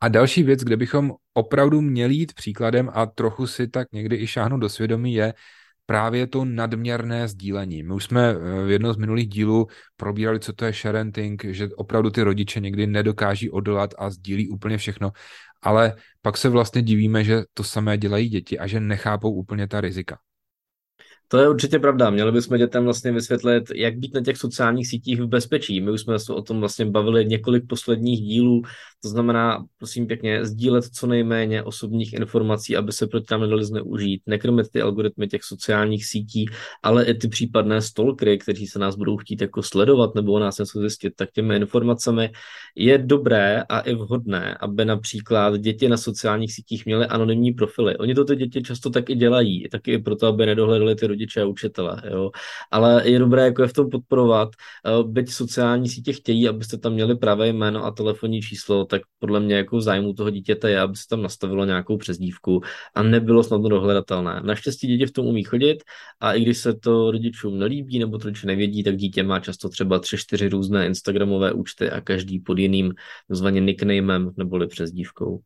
A 0.00 0.08
další 0.08 0.42
věc, 0.42 0.60
kde 0.60 0.76
bychom 0.76 1.12
opravdu 1.34 1.80
měli 1.80 2.14
jít 2.14 2.34
příkladem 2.34 2.90
a 2.94 3.06
trochu 3.06 3.46
si 3.46 3.68
tak 3.68 3.92
někdy 3.92 4.16
i 4.16 4.26
šáhnout 4.26 4.60
do 4.60 4.68
svědomí, 4.68 5.14
je 5.14 5.34
právě 5.86 6.26
to 6.26 6.44
nadměrné 6.44 7.28
sdílení. 7.28 7.82
My 7.82 7.94
už 7.94 8.04
jsme 8.04 8.30
eh, 8.30 8.64
v 8.64 8.70
jednom 8.70 8.92
z 8.92 8.96
minulých 8.96 9.28
dílů 9.28 9.66
probírali, 9.96 10.40
co 10.40 10.52
to 10.52 10.64
je 10.64 10.72
sharenting, 10.72 11.44
že 11.44 11.68
opravdu 11.76 12.10
ty 12.10 12.22
rodiče 12.22 12.60
někdy 12.60 12.86
nedokáží 12.86 13.50
odolat 13.50 13.94
a 13.98 14.10
sdílí 14.10 14.48
úplně 14.48 14.78
všechno, 14.78 15.12
ale 15.62 15.94
pak 16.22 16.36
se 16.36 16.48
vlastně 16.48 16.82
divíme, 16.82 17.24
že 17.24 17.42
to 17.54 17.64
samé 17.64 17.98
dělají 17.98 18.28
děti 18.28 18.58
a 18.58 18.66
že 18.66 18.80
nechápou 18.80 19.32
úplně 19.32 19.68
ta 19.68 19.80
rizika. 19.80 20.18
To 21.28 21.38
je 21.38 21.48
určitě 21.48 21.78
pravda. 21.78 22.10
Měli 22.10 22.32
bychom 22.32 22.58
dětem 22.58 22.84
vlastně 22.84 23.12
vysvětlit, 23.12 23.64
jak 23.74 23.98
být 23.98 24.14
na 24.14 24.20
těch 24.20 24.36
sociálních 24.36 24.88
sítích 24.88 25.20
v 25.20 25.26
bezpečí. 25.26 25.80
My 25.80 25.90
už 25.90 26.00
jsme 26.00 26.18
se 26.18 26.32
o 26.32 26.42
tom 26.42 26.60
vlastně 26.60 26.86
bavili 26.86 27.24
několik 27.26 27.66
posledních 27.68 28.20
dílů. 28.20 28.62
To 29.02 29.08
znamená, 29.08 29.64
prosím 29.78 30.06
pěkně, 30.06 30.44
sdílet 30.44 30.84
co 30.84 31.06
nejméně 31.06 31.62
osobních 31.62 32.12
informací, 32.12 32.76
aby 32.76 32.92
se 32.92 33.06
proti 33.06 33.26
tam 33.26 33.40
nedali 33.40 33.64
zneužít, 33.64 34.22
nekrmit 34.26 34.68
ty 34.72 34.80
algoritmy 34.80 35.28
těch 35.28 35.44
sociálních 35.44 36.06
sítí, 36.06 36.46
ale 36.82 37.04
i 37.04 37.14
ty 37.14 37.28
případné 37.28 37.82
stalkery, 37.82 38.38
kteří 38.38 38.66
se 38.66 38.78
nás 38.78 38.96
budou 38.96 39.16
chtít 39.16 39.40
jako 39.40 39.62
sledovat 39.62 40.14
nebo 40.14 40.32
o 40.32 40.38
nás 40.38 40.58
něco 40.58 40.80
zjistit, 40.80 41.12
tak 41.16 41.30
těmi 41.32 41.56
informacemi 41.56 42.30
je 42.76 42.98
dobré 42.98 43.62
a 43.68 43.80
i 43.80 43.94
vhodné, 43.94 44.56
aby 44.60 44.84
například 44.84 45.60
děti 45.60 45.88
na 45.88 45.96
sociálních 45.96 46.54
sítích 46.54 46.86
měly 46.86 47.06
anonymní 47.06 47.52
profily. 47.52 47.96
Oni 47.96 48.14
to 48.14 48.24
ty 48.24 48.36
děti 48.36 48.62
často 48.62 48.90
tak 48.90 49.10
i 49.10 49.14
dělají, 49.14 49.68
taky 49.68 49.98
proto, 49.98 50.26
aby 50.26 50.46
nedohledali 50.46 50.94
ty 50.94 51.06
rodiče 51.06 51.42
a 51.42 51.46
učitele, 51.46 52.02
jo. 52.10 52.30
Ale 52.70 53.08
je 53.08 53.18
dobré 53.18 53.44
jako 53.44 53.62
je 53.62 53.68
v 53.68 53.72
tom 53.72 53.90
podporovat, 53.90 54.48
eh, 54.86 55.04
byť 55.04 55.30
sociální 55.30 55.88
sítě 55.88 56.12
chtějí, 56.12 56.48
abyste 56.48 56.78
tam 56.78 56.92
měli 56.92 57.16
pravé 57.16 57.48
jméno 57.48 57.84
a 57.84 57.90
telefonní 57.90 58.42
číslo, 58.42 58.87
tak 58.88 59.02
podle 59.18 59.40
mě 59.40 59.54
jako 59.54 59.80
zájmu 59.80 60.12
toho 60.12 60.30
dítěte 60.30 60.70
je, 60.70 60.80
aby 60.80 60.96
se 60.96 61.08
tam 61.10 61.22
nastavilo 61.22 61.64
nějakou 61.64 61.96
přezdívku 61.96 62.60
a 62.94 63.02
nebylo 63.02 63.42
snadno 63.42 63.68
dohledatelné. 63.68 64.40
Naštěstí 64.44 64.86
děti 64.86 65.06
v 65.06 65.12
tom 65.12 65.26
umí 65.26 65.44
chodit 65.44 65.82
a 66.20 66.32
i 66.32 66.42
když 66.42 66.58
se 66.58 66.74
to 66.74 67.10
rodičům 67.10 67.58
nelíbí 67.58 67.98
nebo 67.98 68.18
to 68.18 68.24
rodiče 68.24 68.46
nevědí, 68.46 68.84
tak 68.84 68.96
dítě 68.96 69.22
má 69.22 69.40
často 69.40 69.68
třeba 69.68 69.98
tři, 69.98 70.18
čtyři 70.18 70.48
různé 70.48 70.86
Instagramové 70.86 71.52
účty 71.52 71.90
a 71.90 72.00
každý 72.00 72.40
pod 72.40 72.58
jiným 72.58 72.94
zvaně 73.28 73.60
nicknamem 73.60 74.30
neboli 74.36 74.66
přezdívkou. 74.66 75.40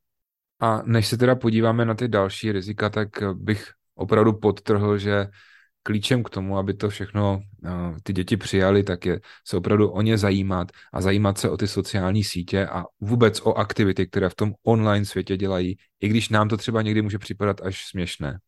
A 0.61 0.83
než 0.87 1.07
se 1.07 1.17
teda 1.17 1.35
podíváme 1.35 1.85
na 1.85 1.95
ty 1.95 2.09
další 2.09 2.53
rizika, 2.53 2.91
tak 2.91 3.09
bych 3.35 3.71
opravdu 3.95 4.33
podtrhl, 4.33 4.99
že 4.99 5.27
klíčem 5.83 6.23
k 6.23 6.31
tomu, 6.31 6.59
aby 6.59 6.75
to 6.75 6.89
všechno 6.89 7.43
uh, 7.65 7.71
ty 8.03 8.13
děti 8.13 8.37
přijali, 8.37 8.83
tak 8.83 9.07
je 9.07 9.21
se 9.47 9.57
opravdu 9.57 9.91
o 9.91 10.03
ně 10.03 10.19
zajímat 10.19 10.69
a 10.93 11.01
zajímat 11.01 11.39
se 11.39 11.51
o 11.51 11.57
ty 11.57 11.69
sociální 11.69 12.25
sítě 12.25 12.67
a 12.67 12.85
vůbec 13.01 13.41
o 13.41 13.55
aktivity, 13.55 14.07
které 14.07 14.29
v 14.29 14.35
tom 14.35 14.53
online 14.65 15.05
světě 15.05 15.37
dělají, 15.37 15.77
i 16.01 16.09
když 16.09 16.29
nám 16.29 16.49
to 16.49 16.57
třeba 16.57 16.83
někdy 16.83 17.03
může 17.03 17.19
připadat 17.19 17.61
až 17.61 17.87
směšné. 17.87 18.39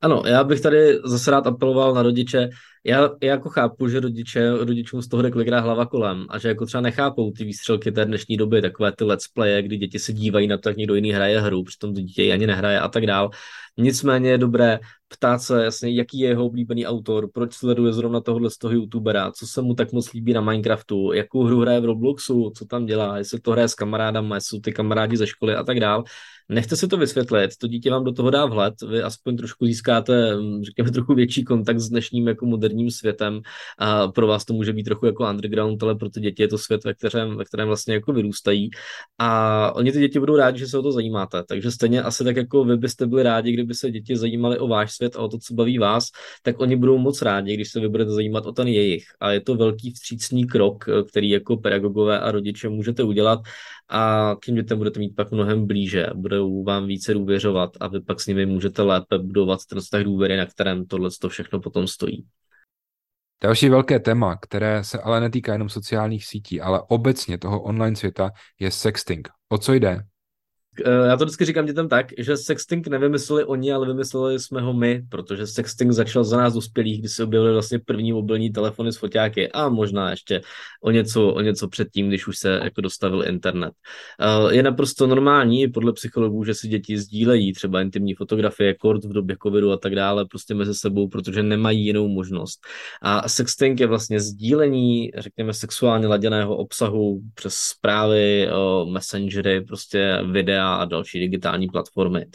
Ano, 0.00 0.22
já 0.26 0.44
bych 0.44 0.60
tady 0.60 0.98
zase 1.04 1.30
rád 1.30 1.46
apeloval 1.46 1.94
na 1.94 2.02
rodiče, 2.02 2.48
Já, 2.84 3.10
já 3.22 3.30
jako 3.30 3.48
chápu, 3.48 3.88
že 3.88 4.00
rodiče, 4.00 4.50
rodičům 4.50 5.02
z 5.02 5.08
toho 5.08 5.22
jde 5.22 5.30
kolikrát 5.30 5.60
hlava 5.60 5.86
kolem 5.86 6.26
a 6.28 6.38
že 6.38 6.48
jako 6.48 6.66
třeba 6.66 6.80
nechápou 6.80 7.30
ty 7.30 7.44
výstřelky 7.44 7.92
té 7.92 8.04
dnešní 8.04 8.36
doby, 8.36 8.62
takové 8.62 8.92
ty 8.92 9.04
let's 9.04 9.28
playe, 9.28 9.62
kdy 9.62 9.76
děti 9.76 9.98
se 9.98 10.12
dívají 10.12 10.46
na 10.46 10.58
to, 10.58 10.68
jak 10.68 10.76
někdo 10.76 10.94
jiný 10.94 11.12
hraje 11.12 11.40
hru, 11.40 11.64
přitom 11.64 11.94
to 11.94 12.00
dítě 12.00 12.32
ani 12.32 12.46
nehraje 12.46 12.80
a 12.80 12.88
tak 12.88 13.06
dál. 13.06 13.30
Nicméně 13.78 14.30
je 14.30 14.38
dobré 14.38 14.80
ptát 15.12 15.38
se 15.38 15.64
jasně, 15.64 15.90
jaký 15.90 16.18
je 16.18 16.28
jeho 16.28 16.46
oblíbený 16.46 16.86
autor, 16.86 17.28
proč 17.34 17.54
sleduje 17.54 17.92
zrovna 17.92 18.20
tohohle 18.20 18.50
z 18.50 18.58
toho 18.58 18.74
youtubera, 18.74 19.32
co 19.32 19.46
se 19.46 19.62
mu 19.62 19.74
tak 19.74 19.92
moc 19.92 20.12
líbí 20.12 20.32
na 20.32 20.40
Minecraftu, 20.40 21.12
jakou 21.12 21.44
hru 21.44 21.60
hraje 21.60 21.80
v 21.80 21.84
Robloxu, 21.84 22.52
co 22.56 22.64
tam 22.64 22.86
dělá, 22.86 23.18
jestli 23.18 23.40
to 23.40 23.50
hraje 23.50 23.68
s 23.68 23.74
kamarádama, 23.74 24.34
jestli 24.34 24.56
jsou 24.56 24.60
ty 24.60 24.72
kamarádi 24.72 25.16
ze 25.16 25.26
školy 25.26 25.54
a 25.54 25.62
tak 25.62 25.80
dál. 25.80 26.04
Nechte 26.48 26.76
si 26.76 26.88
to 26.88 26.96
vysvětlit, 26.96 27.50
to 27.58 27.66
dítě 27.66 27.90
vám 27.90 28.04
do 28.04 28.12
toho 28.12 28.30
dá 28.30 28.46
vhled, 28.46 28.74
vy 28.88 29.02
aspoň 29.02 29.36
trošku 29.36 29.66
získáte, 29.66 30.36
řekněme, 30.62 30.90
trochu 30.90 31.14
větší 31.14 31.44
kontakt 31.44 31.78
s 31.78 31.88
dnešním 31.88 32.28
jako 32.28 32.46
moderním 32.46 32.71
světem 32.90 33.40
a 33.78 34.08
pro 34.08 34.26
vás 34.26 34.44
to 34.44 34.54
může 34.54 34.72
být 34.72 34.84
trochu 34.84 35.06
jako 35.06 35.28
underground, 35.30 35.82
ale 35.82 35.94
pro 35.94 36.10
ty 36.10 36.20
děti 36.20 36.42
je 36.42 36.48
to 36.48 36.58
svět, 36.58 36.84
ve 36.84 36.94
kterém, 36.94 37.36
ve 37.36 37.44
kterém 37.44 37.66
vlastně 37.68 37.94
jako 37.94 38.12
vyrůstají. 38.12 38.70
A 39.18 39.72
oni 39.74 39.92
ty 39.92 40.00
děti 40.00 40.18
budou 40.18 40.36
rádi, 40.36 40.58
že 40.58 40.66
se 40.66 40.78
o 40.78 40.82
to 40.82 40.92
zajímáte, 40.92 41.42
takže 41.48 41.70
stejně 41.70 42.02
asi 42.02 42.24
tak 42.24 42.36
jako 42.36 42.64
vy 42.64 42.76
byste 42.76 43.06
byli 43.06 43.22
rádi, 43.22 43.52
kdyby 43.52 43.74
se 43.74 43.90
děti 43.90 44.16
zajímaly 44.16 44.58
o 44.58 44.68
váš 44.68 44.92
svět 44.92 45.16
a 45.16 45.18
o 45.18 45.28
to, 45.28 45.38
co 45.38 45.54
baví 45.54 45.78
vás, 45.78 46.08
tak 46.42 46.60
oni 46.60 46.76
budou 46.76 46.98
moc 46.98 47.22
rádi, 47.22 47.54
když 47.54 47.70
se 47.70 47.80
vy 47.80 47.88
budete 47.88 48.10
zajímat 48.10 48.46
o 48.46 48.52
ten 48.52 48.68
jejich. 48.68 49.04
A 49.20 49.30
je 49.30 49.40
to 49.40 49.54
velký 49.54 49.92
vstřícný 49.92 50.46
krok, 50.46 50.84
který 51.08 51.28
jako 51.28 51.56
pedagogové 51.56 52.20
a 52.20 52.30
rodiče 52.30 52.68
můžete 52.68 53.02
udělat. 53.02 53.40
A 53.88 54.34
k 54.40 54.44
těm 54.44 54.54
dětem 54.54 54.78
budete 54.78 55.00
mít 55.00 55.16
pak 55.16 55.30
mnohem 55.30 55.66
blíže, 55.66 56.06
budou 56.14 56.64
vám 56.64 56.86
více 56.86 57.14
důvěřovat 57.14 57.70
a 57.80 57.88
vy 57.88 58.00
pak 58.00 58.20
s 58.20 58.26
nimi 58.26 58.46
můžete 58.46 58.82
lépe 58.82 59.18
budovat 59.18 59.60
ten 59.70 59.80
vztah 59.80 60.02
důvěry, 60.02 60.36
na 60.36 60.46
kterém 60.46 60.86
tohle 60.86 61.10
to 61.20 61.28
všechno 61.28 61.60
potom 61.60 61.86
stojí. 61.86 62.24
Další 63.42 63.68
velké 63.68 64.00
téma, 64.00 64.36
které 64.36 64.84
se 64.84 64.98
ale 64.98 65.20
netýká 65.20 65.52
jenom 65.52 65.68
sociálních 65.68 66.26
sítí, 66.26 66.60
ale 66.60 66.82
obecně 66.88 67.38
toho 67.38 67.62
online 67.62 67.96
světa, 67.96 68.30
je 68.60 68.70
sexting. 68.70 69.28
O 69.48 69.58
co 69.58 69.72
jde? 69.72 70.04
Eh, 70.80 71.06
já 71.06 71.16
to 71.16 71.24
vždycky 71.24 71.44
říkám 71.44 71.66
dětem 71.66 71.88
tak, 71.88 72.06
že 72.18 72.36
sexting 72.36 72.88
nevymysleli 72.88 73.44
oni, 73.44 73.72
ale 73.72 73.86
vymysleli 73.86 74.40
jsme 74.40 74.60
ho 74.60 74.72
my, 74.72 75.02
protože 75.08 75.46
sexting 75.46 75.92
začal 75.92 76.24
za 76.24 76.36
nás 76.36 76.54
dospělých, 76.54 77.00
kdy 77.00 77.08
se 77.08 77.24
objevily 77.24 77.52
vlastně 77.52 77.78
první 77.78 78.12
mobilní 78.12 78.50
telefony 78.50 78.92
s 78.92 78.96
foťáky 78.96 79.52
a 79.52 79.68
možná 79.68 80.10
ještě 80.10 80.40
o 80.82 80.90
něco, 80.90 81.28
o 81.28 81.40
něco 81.40 81.68
předtím, 81.68 82.08
když 82.08 82.26
už 82.26 82.38
se 82.38 82.60
jako 82.64 82.80
dostavil 82.80 83.24
internet. 83.28 83.72
Eh, 84.20 84.54
je 84.54 84.62
naprosto 84.62 85.06
normální 85.06 85.68
podle 85.68 85.92
psychologů, 85.92 86.44
že 86.44 86.54
si 86.54 86.68
děti 86.68 86.98
sdílejí 86.98 87.52
třeba 87.52 87.80
intimní 87.80 88.14
fotografie, 88.14 88.74
kort 88.74 89.04
v 89.04 89.12
době 89.12 89.36
covidu 89.42 89.72
a 89.72 89.76
tak 89.76 89.94
dále, 89.94 90.26
prostě 90.26 90.54
mezi 90.54 90.74
sebou, 90.74 91.08
protože 91.08 91.42
nemají 91.42 91.84
jinou 91.86 92.08
možnost. 92.08 92.60
A 93.02 93.28
sexting 93.28 93.80
je 93.80 93.86
vlastně 93.86 94.20
sdílení, 94.20 95.10
řekněme, 95.18 95.54
sexuálně 95.54 96.06
laděného 96.06 96.56
obsahu 96.56 97.20
přes 97.34 97.54
zprávy, 97.54 98.48
messengery, 98.92 99.60
prostě 99.60 100.18
videa 100.30 100.61
videa 100.62 100.74
a 100.74 100.84
další 100.84 101.18
digitální 101.18 101.68
platformy. 101.68 102.26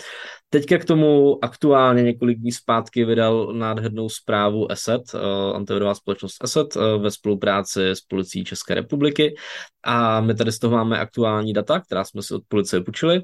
Teďka 0.49 0.77
k 0.77 0.85
tomu 0.85 1.39
aktuálně 1.41 2.03
několik 2.03 2.39
dní 2.39 2.51
zpátky 2.51 3.05
vydal 3.05 3.53
nádhernou 3.53 4.09
zprávu 4.09 4.71
ESET, 4.71 5.01
uh, 5.13 5.55
antivirová 5.55 5.95
společnost 5.95 6.43
ESET, 6.43 6.75
uh, 6.75 7.01
ve 7.01 7.11
spolupráci 7.11 7.89
s 7.89 8.01
policií 8.01 8.43
České 8.43 8.73
republiky 8.73 9.35
a 9.83 10.21
my 10.21 10.35
tady 10.35 10.51
z 10.51 10.59
toho 10.59 10.75
máme 10.75 10.99
aktuální 10.99 11.53
data, 11.53 11.79
která 11.79 12.03
jsme 12.03 12.21
si 12.21 12.33
od 12.33 12.43
policie 12.47 12.83
půjčili, 12.83 13.21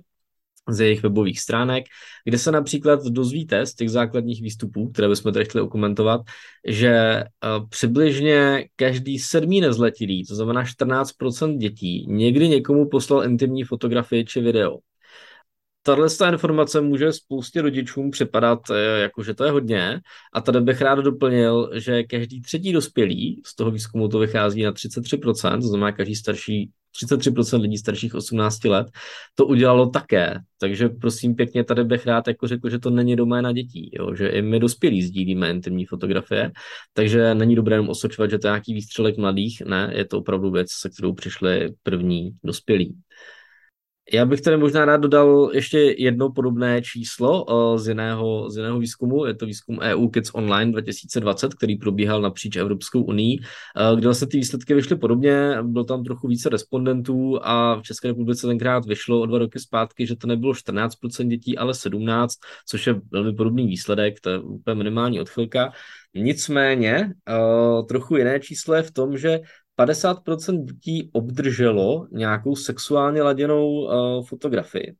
z 0.70 0.80
jejich 0.80 1.04
webových 1.04 1.40
stránek, 1.40 1.84
kde 2.26 2.38
se 2.38 2.52
například 2.52 3.04
dozvíte 3.04 3.66
z 3.66 3.74
těch 3.76 3.90
základních 3.90 4.42
výstupů, 4.42 4.90
které 4.90 5.10
bychom 5.10 5.34
tady 5.34 5.46
chtěli 5.46 5.62
okomentovat, 5.62 6.22
že 6.68 7.24
uh, 7.24 7.70
přibližně 7.70 8.66
každý 8.76 9.20
sedmý 9.20 9.62
nezletilý, 9.62 10.26
to 10.26 10.36
znamená 10.36 10.64
14% 10.64 11.58
dětí, 11.58 12.06
někdy 12.10 12.48
někomu 12.50 12.90
poslal 12.90 13.24
intimní 13.24 13.64
fotografii 13.64 14.26
či 14.26 14.42
video 14.42 14.78
tahle 15.84 16.08
informace 16.32 16.82
může 16.82 17.14
spoustě 17.14 17.62
rodičům 17.62 18.12
připadat, 18.12 18.60
eh, 18.70 19.00
jako 19.00 19.24
že 19.24 19.34
to 19.34 19.44
je 19.44 19.52
hodně. 19.52 20.00
A 20.34 20.42
tady 20.42 20.62
bych 20.62 20.82
rád 20.82 21.00
doplnil, 21.00 21.70
že 21.74 22.04
každý 22.04 22.42
třetí 22.42 22.74
dospělý, 22.74 23.42
z 23.46 23.56
toho 23.56 23.72
výzkumu 23.72 24.08
to 24.08 24.20
vychází 24.20 24.64
na 24.64 24.72
33%, 24.72 25.62
to 25.62 25.68
znamená 25.68 25.92
každý 25.92 26.16
starší 26.16 26.72
33% 26.94 27.62
lidí 27.62 27.78
starších 27.78 28.16
18 28.16 28.64
let 28.64 28.88
to 29.36 29.46
udělalo 29.46 29.90
také. 29.90 30.40
Takže 30.60 30.90
prosím 30.90 31.36
pěkně, 31.36 31.64
tady 31.64 31.84
bych 31.84 32.06
rád 32.06 32.28
jako 32.28 32.48
řekl, 32.48 32.70
že 32.70 32.80
to 32.80 32.90
není 32.90 33.16
doména 33.16 33.52
dětí, 33.52 33.90
jo? 33.94 34.16
že 34.16 34.28
i 34.28 34.42
my 34.42 34.60
dospělí 34.60 35.04
sdílíme 35.04 35.50
intimní 35.50 35.86
fotografie, 35.86 36.52
takže 36.94 37.36
není 37.36 37.56
dobré 37.56 37.76
jenom 37.76 37.90
osočovat, 37.90 38.30
že 38.30 38.40
to 38.40 38.48
je 38.48 38.52
nějaký 38.52 38.74
výstřelek 38.74 39.18
mladých, 39.18 39.62
ne, 39.66 39.92
je 39.96 40.06
to 40.06 40.18
opravdu 40.18 40.52
věc, 40.52 40.68
se 40.72 40.90
kterou 40.90 41.14
přišli 41.14 41.74
první 41.84 42.32
dospělí. 42.44 42.98
Já 44.14 44.26
bych 44.26 44.42
tady 44.42 44.58
možná 44.58 44.86
rád 44.86 44.98
dodal 44.98 45.52
ještě 45.54 45.96
jedno 45.98 46.30
podobné 46.30 46.82
číslo 46.82 47.46
uh, 47.46 47.78
z, 47.78 47.88
jiného, 47.88 48.50
z 48.50 48.58
jiného 48.58 48.80
výzkumu. 48.80 49.26
Je 49.26 49.34
to 49.34 49.46
výzkum 49.46 49.80
EU 49.80 50.08
Kids 50.08 50.30
Online 50.34 50.72
2020, 50.72 51.54
který 51.54 51.76
probíhal 51.76 52.22
napříč 52.22 52.56
Evropskou 52.56 53.02
unii, 53.02 53.40
uh, 53.40 53.98
kde 54.00 54.08
vlastně 54.08 54.28
ty 54.28 54.38
výsledky 54.38 54.74
vyšly 54.74 54.96
podobně. 54.96 55.58
Bylo 55.62 55.84
tam 55.84 56.04
trochu 56.04 56.28
více 56.28 56.50
respondentů 56.50 57.40
a 57.42 57.76
v 57.76 57.82
České 57.82 58.08
republice 58.08 58.48
tenkrát 58.48 58.86
vyšlo 58.86 59.22
o 59.22 59.26
dva 59.26 59.38
roky 59.38 59.60
zpátky, 59.60 60.08
že 60.08 60.16
to 60.16 60.28
nebylo 60.28 60.54
14% 60.54 61.28
dětí, 61.28 61.58
ale 61.58 61.74
17%, 61.74 62.28
což 62.68 62.88
je 62.88 63.02
velmi 63.12 63.34
podobný 63.34 63.68
výsledek, 63.68 64.20
to 64.22 64.30
je 64.30 64.40
úplně 64.40 64.76
minimální 64.76 65.22
odchylka. 65.22 65.72
Nicméně 66.16 67.14
uh, 67.30 67.86
trochu 67.86 68.18
jiné 68.18 68.40
číslo 68.40 68.76
je 68.76 68.84
v 68.84 68.92
tom, 68.92 69.18
že 69.18 69.40
50% 69.80 70.64
dětí 70.64 71.10
obdrželo 71.14 72.08
nějakou 72.12 72.56
sexuálně 72.56 73.22
laděnou 73.22 73.70
uh, 73.70 74.26
fotografii. 74.26 74.96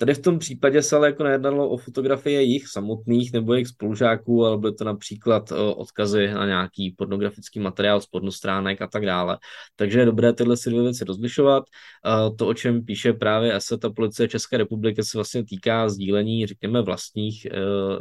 Tady 0.00 0.14
v 0.14 0.22
tom 0.22 0.38
případě 0.38 0.82
se 0.82 0.96
ale 0.96 1.06
jako 1.06 1.24
nejednalo 1.24 1.68
o 1.68 1.76
fotografie 1.76 2.42
jich 2.42 2.68
samotných 2.68 3.32
nebo 3.32 3.54
jejich 3.54 3.68
spolužáků, 3.68 4.44
ale 4.44 4.58
byly 4.58 4.74
to 4.74 4.84
například 4.84 5.52
odkazy 5.76 6.28
na 6.28 6.46
nějaký 6.46 6.94
pornografický 6.98 7.60
materiál 7.60 8.00
z 8.00 8.06
pornostránek 8.06 8.82
a 8.82 8.86
tak 8.86 9.06
dále. 9.06 9.38
Takže 9.76 9.98
je 9.98 10.06
dobré 10.06 10.32
tyhle 10.32 10.56
si 10.56 10.70
dvě 10.70 10.82
věci 10.82 11.04
rozlišovat. 11.04 11.64
To, 12.38 12.46
o 12.46 12.54
čem 12.54 12.84
píše 12.84 13.12
právě 13.12 13.56
ESET 13.56 13.84
a 13.84 13.90
policie 13.90 14.28
České 14.28 14.56
republiky, 14.56 15.04
se 15.04 15.18
vlastně 15.18 15.44
týká 15.44 15.88
sdílení, 15.88 16.46
řekněme, 16.46 16.82
vlastních, 16.82 17.46
e, 17.46 17.50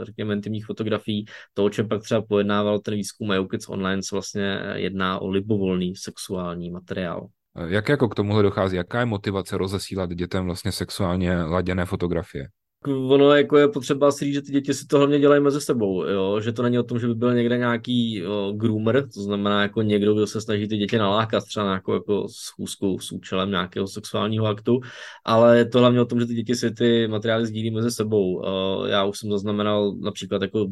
řekněme, 0.06 0.34
intimních 0.34 0.66
fotografií. 0.66 1.26
To, 1.54 1.66
o 1.66 1.70
čem 1.70 1.88
pak 1.88 2.04
třeba 2.04 2.22
pojednával 2.22 2.80
ten 2.80 2.94
výzkum 2.94 3.32
EUKIDS 3.32 3.70
Online, 3.70 4.04
se 4.04 4.16
vlastně 4.16 4.60
jedná 4.74 5.20
o 5.20 5.28
libovolný 5.28 5.96
sexuální 5.96 6.72
materiál. 6.72 7.28
Jak 7.66 7.90
jako 7.90 8.10
k 8.10 8.16
tomuhle 8.16 8.44
dochází? 8.44 8.76
Jaká 8.76 9.00
je 9.00 9.06
motivace 9.06 9.58
rozesílat 9.58 10.14
dětem 10.14 10.46
vlastně 10.46 10.72
sexuálně 10.72 11.42
laděné 11.42 11.86
fotografie? 11.86 12.48
ono 12.88 13.34
jako 13.34 13.58
je 13.58 13.68
potřeba 13.68 14.12
si 14.12 14.26
říct, 14.26 14.34
že 14.34 14.42
ty 14.42 14.52
děti 14.52 14.74
si 14.74 14.88
to 14.88 14.98
hlavně 14.98 15.20
dělají 15.20 15.42
mezi 15.42 15.62
sebou, 15.62 16.04
jo? 16.04 16.40
že 16.42 16.52
to 16.52 16.64
není 16.64 16.80
o 16.80 16.84
tom, 16.84 17.00
že 17.00 17.08
by 17.08 17.16
byl 17.16 17.34
někde 17.34 17.58
nějaký 17.58 18.16
jo, 18.16 18.54
groomer, 18.56 19.10
to 19.14 19.22
znamená 19.22 19.62
jako 19.62 19.82
někdo, 19.82 20.14
kdo 20.14 20.28
se 20.28 20.42
snaží 20.42 20.68
ty 20.68 20.78
děti 20.78 20.98
nalákat 20.98 21.44
třeba 21.44 21.66
nějakou 21.66 21.94
jako 21.94 22.28
schůzku 22.30 23.00
s 23.00 23.12
účelem 23.12 23.52
nějakého 23.52 23.88
sexuálního 23.88 24.46
aktu, 24.46 24.80
ale 25.26 25.58
je 25.58 25.66
to 25.66 25.80
hlavně 25.80 26.02
o 26.02 26.06
tom, 26.06 26.20
že 26.20 26.26
ty 26.26 26.34
děti 26.34 26.56
si 26.56 26.72
ty 26.72 27.08
materiály 27.08 27.46
sdílí 27.46 27.72
mezi 27.72 27.92
sebou. 27.92 28.44
Já 28.88 29.06
už 29.06 29.20
jsem 29.20 29.32
zaznamenal 29.32 29.96
například 30.00 30.42
jako 30.42 30.68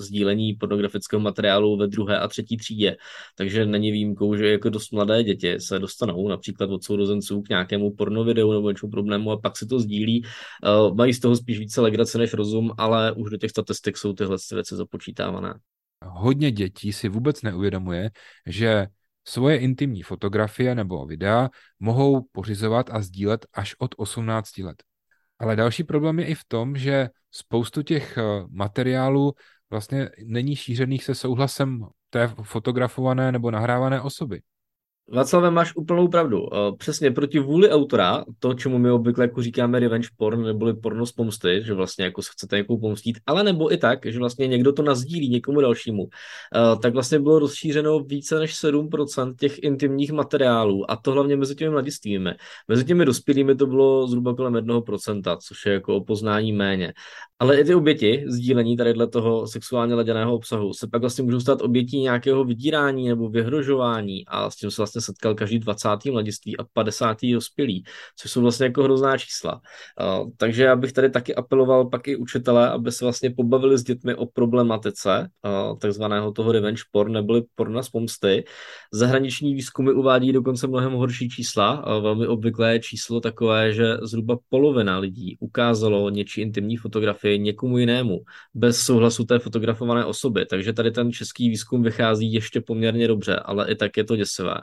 sdílení 0.00 0.54
pornografického 0.54 1.20
materiálu 1.20 1.76
ve 1.76 1.86
druhé 1.86 2.18
a 2.18 2.28
třetí 2.28 2.56
třídě, 2.56 2.96
takže 3.36 3.66
není 3.66 3.92
výjimkou, 3.92 4.36
že 4.36 4.50
jako 4.50 4.70
dost 4.70 4.92
mladé 4.92 5.24
děti 5.24 5.60
se 5.60 5.78
dostanou 5.78 6.28
například 6.28 6.70
od 6.70 6.84
sourozenců 6.84 7.42
k 7.42 7.48
nějakému 7.48 7.94
pornovideu 7.94 8.52
nebo 8.52 8.70
něčemu 8.70 8.90
podobnému 8.90 9.30
a 9.30 9.40
pak 9.40 9.56
si 9.56 9.66
to 9.66 9.80
sdílí. 9.80 10.24
Mají 10.94 11.14
z 11.14 11.20
toho 11.20 11.36
spíš 11.36 11.58
více 11.58 11.80
legrace 11.80 12.18
než 12.18 12.34
rozum, 12.34 12.70
ale 12.78 13.12
už 13.12 13.30
do 13.30 13.36
těch 13.36 13.50
statistik 13.50 13.96
jsou 13.96 14.12
tyhle 14.12 14.36
věci 14.52 14.76
započítávané. 14.76 15.54
Hodně 16.04 16.50
dětí 16.50 16.92
si 16.92 17.08
vůbec 17.08 17.42
neuvědomuje, 17.42 18.10
že 18.46 18.86
svoje 19.24 19.58
intimní 19.58 20.02
fotografie 20.02 20.74
nebo 20.74 21.06
videa 21.06 21.50
mohou 21.80 22.26
pořizovat 22.32 22.90
a 22.90 23.02
sdílet 23.02 23.46
až 23.52 23.74
od 23.78 23.94
18 23.96 24.58
let. 24.58 24.82
Ale 25.38 25.56
další 25.56 25.84
problém 25.84 26.18
je 26.18 26.26
i 26.26 26.34
v 26.34 26.44
tom, 26.48 26.76
že 26.76 27.08
spoustu 27.30 27.82
těch 27.82 28.18
eh, 28.18 28.22
materiálů 28.50 29.32
vlastně 29.70 30.10
není 30.24 30.56
šířených 30.56 31.04
se 31.04 31.14
souhlasem 31.14 31.86
té 32.10 32.28
fotografované 32.42 33.32
nebo 33.32 33.50
nahrávané 33.50 34.00
osoby. 34.00 34.42
Václav, 35.12 35.52
máš 35.52 35.76
úplnou 35.76 36.08
pravdu. 36.08 36.54
Eh, 36.54 36.76
přesně 36.78 37.10
proti 37.10 37.38
vůli 37.38 37.70
autora, 37.70 38.24
to, 38.38 38.54
čemu 38.54 38.78
my 38.78 38.90
obvykle 38.90 39.24
jako 39.24 39.42
říkáme 39.42 39.80
revenge 39.80 40.08
porn, 40.16 40.42
neboli 40.42 40.74
porno 40.74 41.06
z 41.06 41.12
pomsty, 41.12 41.62
že 41.64 41.74
vlastně 41.74 42.04
jako 42.04 42.22
se 42.22 42.30
chcete 42.32 42.56
někoho 42.56 42.78
pomstít, 42.78 43.18
ale 43.26 43.42
nebo 43.42 43.72
i 43.72 43.76
tak, 43.76 44.06
že 44.06 44.18
vlastně 44.18 44.46
někdo 44.46 44.72
to 44.72 44.82
nazdílí 44.82 45.28
někomu 45.28 45.60
dalšímu, 45.60 46.06
eh, 46.06 46.78
tak 46.82 46.92
vlastně 46.92 47.18
bylo 47.20 47.38
rozšířeno 47.38 48.00
více 48.00 48.38
než 48.38 48.54
7% 48.54 49.34
těch 49.36 49.62
intimních 49.62 50.12
materiálů 50.12 50.90
a 50.90 50.96
to 50.96 51.12
hlavně 51.12 51.36
mezi 51.36 51.54
těmi 51.54 51.70
mladistvými. 51.70 52.30
Mezi 52.68 52.84
těmi 52.84 53.04
dospělými 53.04 53.54
to 53.54 53.66
bylo 53.66 54.08
zhruba 54.08 54.34
kolem 54.34 54.54
1%, 54.56 55.38
což 55.40 55.66
je 55.66 55.72
jako 55.72 55.96
o 55.96 56.04
poznání 56.04 56.52
méně. 56.52 56.92
Ale 57.38 57.60
i 57.60 57.64
ty 57.64 57.74
oběti 57.74 58.24
sdílení 58.26 58.76
tady 58.76 58.94
toho 59.12 59.46
sexuálně 59.46 59.94
laděného 59.94 60.34
obsahu 60.34 60.72
se 60.72 60.86
pak 60.86 61.00
vlastně 61.00 61.24
můžou 61.24 61.40
stát 61.40 61.62
obětí 61.62 62.00
nějakého 62.00 62.44
vydírání 62.44 63.08
nebo 63.08 63.28
vyhrožování 63.28 64.26
a 64.26 64.50
s 64.50 64.56
tím 64.56 64.70
se 64.70 64.82
vlastně 64.82 64.99
setkal 65.00 65.34
každý 65.34 65.58
20. 65.58 65.88
mladiství 66.10 66.56
a 66.56 66.64
50. 66.72 67.16
dospělý, 67.32 67.84
což 68.16 68.30
jsou 68.30 68.40
vlastně 68.40 68.66
jako 68.66 68.82
hrozná 68.82 69.18
čísla. 69.18 69.60
Takže 70.36 70.64
já 70.64 70.76
bych 70.76 70.92
tady 70.92 71.10
taky 71.10 71.34
apeloval 71.34 71.88
pak 71.88 72.08
i 72.08 72.16
učitele, 72.16 72.70
aby 72.70 72.92
se 72.92 73.04
vlastně 73.04 73.30
pobavili 73.30 73.78
s 73.78 73.82
dětmi 73.82 74.14
o 74.14 74.26
problematice 74.26 75.28
takzvaného 75.80 76.32
toho 76.32 76.52
revenge 76.52 76.82
porn, 76.92 77.12
neboli 77.12 77.42
porna 77.54 77.82
z 77.82 77.88
pomsty. 77.88 78.44
Zahraniční 78.92 79.54
výzkumy 79.54 79.92
uvádí 79.92 80.32
dokonce 80.32 80.66
mnohem 80.66 80.92
horší 80.92 81.28
čísla. 81.28 81.84
Velmi 82.00 82.26
obvyklé 82.26 82.78
číslo 82.78 83.20
takové, 83.20 83.72
že 83.72 83.96
zhruba 84.02 84.36
polovina 84.48 84.98
lidí 84.98 85.36
ukázalo 85.40 86.10
něčí 86.10 86.40
intimní 86.40 86.76
fotografii 86.76 87.38
někomu 87.38 87.78
jinému 87.78 88.20
bez 88.54 88.80
souhlasu 88.80 89.24
té 89.24 89.38
fotografované 89.38 90.04
osoby. 90.04 90.46
Takže 90.46 90.72
tady 90.72 90.90
ten 90.90 91.12
český 91.12 91.48
výzkum 91.48 91.82
vychází 91.82 92.32
ještě 92.32 92.60
poměrně 92.60 93.08
dobře, 93.08 93.36
ale 93.36 93.70
i 93.70 93.74
tak 93.74 93.96
je 93.96 94.04
to 94.04 94.16
děsivé. 94.16 94.54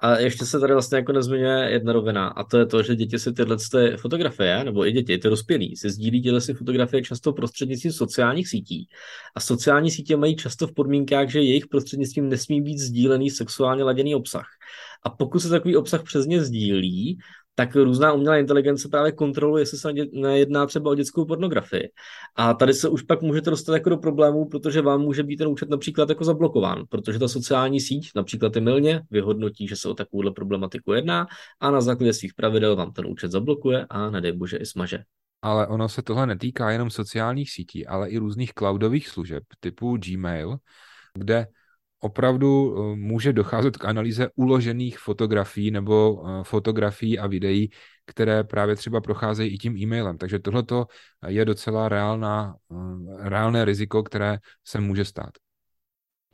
A 0.00 0.18
ještě 0.18 0.46
se 0.46 0.60
tady 0.60 0.72
vlastně 0.72 0.96
jako 0.96 1.12
nezmiňuje 1.12 1.70
jedna 1.70 1.92
rovina, 1.92 2.28
a 2.28 2.44
to 2.44 2.58
je 2.58 2.66
to, 2.66 2.82
že 2.82 2.96
děti 2.96 3.18
si 3.18 3.32
tyhle 3.32 3.56
ty 3.56 3.96
fotografie, 3.96 4.64
nebo 4.64 4.86
i 4.86 4.92
děti, 4.92 5.18
ty 5.18 5.28
dospělí, 5.28 5.76
si 5.76 5.90
sdílí 5.90 6.22
tyhle 6.22 6.40
si 6.40 6.54
fotografie 6.54 7.02
často 7.02 7.32
prostřednictvím 7.32 7.92
sociálních 7.92 8.48
sítí. 8.48 8.88
A 9.34 9.40
sociální 9.40 9.90
sítě 9.90 10.16
mají 10.16 10.36
často 10.36 10.66
v 10.66 10.74
podmínkách, 10.74 11.28
že 11.28 11.40
jejich 11.40 11.66
prostřednictvím 11.66 12.28
nesmí 12.28 12.62
být 12.62 12.78
sdílený 12.78 13.30
sexuálně 13.30 13.84
laděný 13.84 14.14
obsah. 14.14 14.46
A 15.02 15.10
pokud 15.10 15.40
se 15.40 15.48
takový 15.48 15.76
obsah 15.76 16.02
přes 16.02 16.26
ně 16.26 16.44
sdílí, 16.44 17.18
tak 17.54 17.76
různá 17.76 18.12
umělá 18.12 18.36
inteligence 18.36 18.88
právě 18.88 19.12
kontroluje, 19.12 19.62
jestli 19.62 19.78
se 19.78 19.92
nejedná 20.12 20.66
třeba 20.66 20.90
o 20.90 20.94
dětskou 20.94 21.24
pornografii. 21.24 21.90
A 22.36 22.54
tady 22.54 22.74
se 22.74 22.88
už 22.88 23.02
pak 23.02 23.22
můžete 23.22 23.50
dostat 23.50 23.72
jako 23.72 23.90
do 23.90 23.96
problémů, 23.96 24.48
protože 24.48 24.82
vám 24.82 25.00
může 25.00 25.22
být 25.22 25.36
ten 25.36 25.48
účet 25.48 25.68
například 25.68 26.08
jako 26.08 26.24
zablokován, 26.24 26.84
protože 26.88 27.18
ta 27.18 27.28
sociální 27.28 27.80
síť, 27.80 28.10
například 28.16 28.56
milně, 28.56 29.02
vyhodnotí, 29.10 29.68
že 29.68 29.76
se 29.76 29.88
o 29.88 29.94
takovouhle 29.94 30.32
problematiku 30.32 30.92
jedná 30.92 31.26
a 31.60 31.70
na 31.70 31.80
základě 31.80 32.12
svých 32.12 32.34
pravidel 32.34 32.76
vám 32.76 32.92
ten 32.92 33.06
účet 33.06 33.30
zablokuje 33.30 33.86
a 33.90 34.10
nedej 34.10 34.32
bože 34.32 34.56
i 34.56 34.66
smaže. 34.66 34.98
Ale 35.42 35.66
ono 35.66 35.88
se 35.88 36.02
tohle 36.02 36.26
netýká 36.26 36.70
jenom 36.70 36.90
sociálních 36.90 37.50
sítí, 37.50 37.86
ale 37.86 38.10
i 38.10 38.18
různých 38.18 38.52
cloudových 38.54 39.08
služeb 39.08 39.44
typu 39.60 39.96
Gmail, 39.96 40.56
kde 41.14 41.46
opravdu 42.04 42.76
eh, 42.76 42.96
může 42.96 43.32
docházet 43.32 43.76
k 43.76 43.84
analýze 43.84 44.28
uložených 44.36 44.98
fotografií 44.98 45.70
nebo 45.70 46.24
eh, 46.26 46.44
fotografií 46.44 47.18
a 47.18 47.26
videí, 47.26 47.70
které 48.06 48.44
právě 48.44 48.76
třeba 48.76 49.00
procházejí 49.00 49.54
i 49.54 49.58
tím 49.58 49.76
e-mailem. 49.76 50.18
Takže 50.18 50.38
tohle 50.38 50.64
je 51.26 51.44
docela 51.44 51.88
reálná, 51.88 52.54
eh, 52.72 53.28
reálné 53.28 53.64
riziko, 53.64 54.02
které 54.02 54.38
se 54.64 54.80
může 54.80 55.04
stát. 55.04 55.43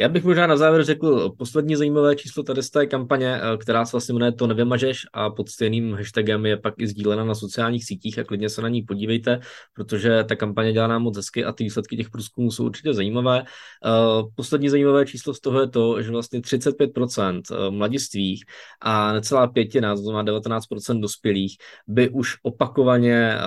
Já 0.00 0.08
bych 0.08 0.24
možná 0.24 0.46
na 0.46 0.56
závěr 0.56 0.84
řekl 0.84 1.30
poslední 1.38 1.76
zajímavé 1.76 2.16
číslo 2.16 2.42
tady 2.42 2.62
z 2.62 2.70
té 2.70 2.86
kampaně, 2.86 3.36
eh, 3.36 3.56
která 3.56 3.84
se 3.84 3.92
vlastně 3.92 4.12
jmenuje 4.12 4.32
To 4.32 4.46
nevymažeš 4.46 5.06
a 5.12 5.30
pod 5.30 5.48
stejným 5.48 5.94
hashtagem 5.94 6.46
je 6.46 6.56
pak 6.56 6.74
i 6.78 6.86
sdílena 6.86 7.24
na 7.24 7.34
sociálních 7.34 7.84
sítích 7.84 8.18
a 8.18 8.24
klidně 8.24 8.48
se 8.48 8.62
na 8.62 8.68
ní 8.68 8.82
podívejte, 8.82 9.40
protože 9.74 10.24
ta 10.24 10.36
kampaně 10.36 10.72
dělá 10.72 10.86
nám 10.86 11.02
moc 11.02 11.16
hezky 11.16 11.44
a 11.44 11.52
ty 11.52 11.64
výsledky 11.64 11.96
těch 11.96 12.10
průzkumů 12.10 12.50
jsou 12.50 12.64
určitě 12.64 12.94
zajímavé. 12.94 13.42
Eh, 13.44 14.22
poslední 14.34 14.68
zajímavé 14.68 15.06
číslo 15.06 15.34
z 15.34 15.40
toho 15.40 15.60
je 15.60 15.68
to, 15.68 16.02
že 16.02 16.10
vlastně 16.10 16.40
35% 16.40 17.42
eh, 17.50 17.70
mladistvých 17.70 18.44
a 18.80 19.12
necelá 19.12 19.46
pětina, 19.46 19.94
to 19.94 20.02
znamená 20.02 20.22
19% 20.22 21.00
dospělých, 21.00 21.56
by 21.86 22.08
už 22.08 22.36
opakovaně 22.42 23.38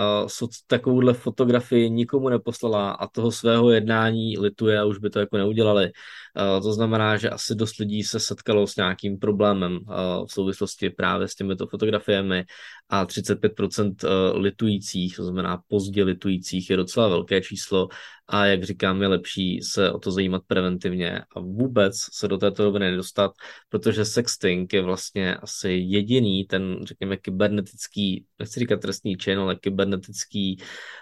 takovouhle 0.68 1.14
fotografii 1.14 1.90
nikomu 1.90 2.30
neposlala 2.30 2.92
a 2.92 3.08
toho 3.08 3.32
svého 3.32 3.72
jednání 3.72 4.38
lituje 4.38 4.80
a 4.80 4.86
už 4.86 4.98
by 4.98 5.10
to 5.10 5.20
jako 5.20 5.38
neudělali. 5.38 5.92
Eh, 6.38 6.62
to 6.62 6.74
znamená, 6.74 7.18
že 7.18 7.30
asi 7.30 7.56
dost 7.56 7.78
lidí 7.78 8.04
se 8.04 8.20
setkalo 8.20 8.68
s 8.68 8.76
nějakým 8.76 9.18
problémem 9.18 9.80
eh, 9.82 9.94
v 10.28 10.32
souvislosti 10.32 10.90
právě 10.90 11.28
s 11.28 11.36
těmito 11.36 11.68
fotografiemi 11.68 12.46
a 12.90 13.06
35% 13.06 13.96
eh, 14.04 14.38
litujících, 14.38 15.16
to 15.16 15.24
znamená 15.24 15.62
pozdě 15.68 16.04
litujících, 16.04 16.70
je 16.70 16.78
docela 16.78 17.08
velké 17.08 17.42
číslo 17.42 17.88
a 18.34 18.46
jak 18.46 18.64
říkám, 18.64 19.02
je 19.02 19.08
lepší 19.08 19.62
se 19.62 19.92
o 19.92 20.00
to 20.00 20.12
zajímat 20.12 20.44
preventivně 20.48 21.20
a 21.36 21.40
vůbec 21.40 21.94
se 22.12 22.28
do 22.28 22.38
této 22.38 22.64
roviny 22.64 22.92
nedostat, 22.92 23.32
protože 23.70 24.06
sexting 24.06 24.74
je 24.74 24.82
vlastně 24.82 25.36
asi 25.36 25.70
jediný 25.72 26.46
ten, 26.46 26.78
řekněme, 26.86 27.18
kybernetický, 27.18 28.26
nechci 28.40 28.60
říkat 28.60 28.82
trestný 28.82 29.18
čin, 29.18 29.40
ale 29.40 29.56
kybernetický 29.56 30.58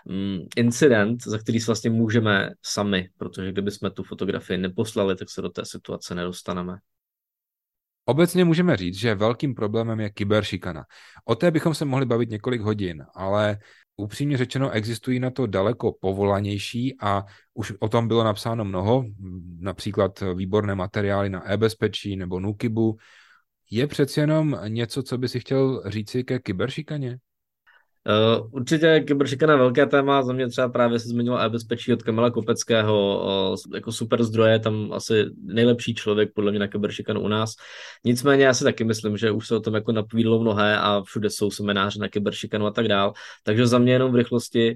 um, 0.06 0.48
incident, 0.58 1.24
za 1.24 1.38
který 1.38 1.60
se 1.60 1.66
vlastně 1.66 1.90
můžeme 1.90 2.50
sami, 2.62 3.10
protože 3.18 3.52
kdyby 3.52 3.72
jsme 3.72 3.92
tu 3.92 4.04
fotografii 4.04 4.58
neposlali, 4.58 5.16
tak 5.16 5.30
se 5.30 5.42
do 5.42 5.50
té 5.50 5.66
situace 5.66 6.16
nedostaneme. 6.16 6.78
Obecně 8.12 8.46
můžeme 8.46 8.78
říct, 8.78 8.96
že 8.96 9.16
velkým 9.16 9.56
problémem 9.56 10.00
je 10.00 10.10
kyberšikana. 10.10 10.86
O 11.26 11.36
té 11.36 11.52
bychom 11.52 11.74
se 11.74 11.86
mohli 11.86 12.06
bavit 12.06 12.30
několik 12.30 12.62
hodin, 12.62 13.04
ale 13.16 13.58
upřímně 13.98 14.38
řečeno 14.38 14.72
existují 14.72 15.20
na 15.20 15.30
to 15.30 15.48
daleko 15.48 15.92
povolanější 16.02 16.96
a 17.02 17.24
už 17.54 17.74
o 17.80 17.90
tom 17.90 18.08
bylo 18.08 18.24
napsáno 18.24 18.66
mnoho, 18.66 19.06
například 19.60 20.24
výborné 20.36 20.76
materiály 20.76 21.30
na 21.30 21.52
e-bezpečí 21.52 22.16
nebo 22.16 22.40
Nukibu. 22.40 22.98
Je 23.72 23.88
přeci 23.88 24.20
jenom 24.20 24.60
něco, 24.68 25.04
co 25.04 25.18
by 25.18 25.28
si 25.28 25.40
chtěl 25.40 25.84
říci 25.86 26.24
ke 26.24 26.40
kyberšikaně? 26.40 27.18
Uh, 28.08 28.48
určitě 28.52 29.04
kyberšikana 29.08 29.56
velké 29.56 29.86
téma, 29.86 30.24
za 30.24 30.34
mě 30.34 30.48
třeba 30.48 30.70
právě 30.70 31.00
se 31.00 31.08
zmiňoval 31.08 31.46
e-bezpečí 31.46 31.94
od 31.94 32.04
Kamila 32.04 32.32
Kopeckého, 32.32 33.24
uh, 33.52 33.74
jako 33.74 33.92
super 33.92 34.24
zdroje, 34.24 34.60
tam 34.60 34.94
asi 34.94 35.26
nejlepší 35.46 35.96
člověk 35.96 36.34
podle 36.36 36.52
mě 36.52 36.60
na 36.60 36.68
kyberšikanu 36.68 37.22
u 37.22 37.28
nás. 37.28 37.54
Nicméně 38.06 38.46
já 38.46 38.54
si 38.54 38.64
taky 38.64 38.84
myslím, 38.84 39.18
že 39.18 39.32
už 39.32 39.48
se 39.48 39.56
o 39.56 39.60
tom 39.60 39.74
jako 39.74 39.92
napovídalo 39.92 40.40
mnohé 40.40 40.78
a 40.78 41.02
všude 41.02 41.30
jsou 41.30 41.52
semináře 41.52 42.00
na 42.00 42.08
kyberšikanu 42.08 42.66
a 42.66 42.72
tak 42.72 42.88
dál. 42.88 43.14
Takže 43.44 43.68
za 43.68 43.78
mě 43.78 43.94
jenom 43.94 44.12
v 44.12 44.16
rychlosti 44.16 44.76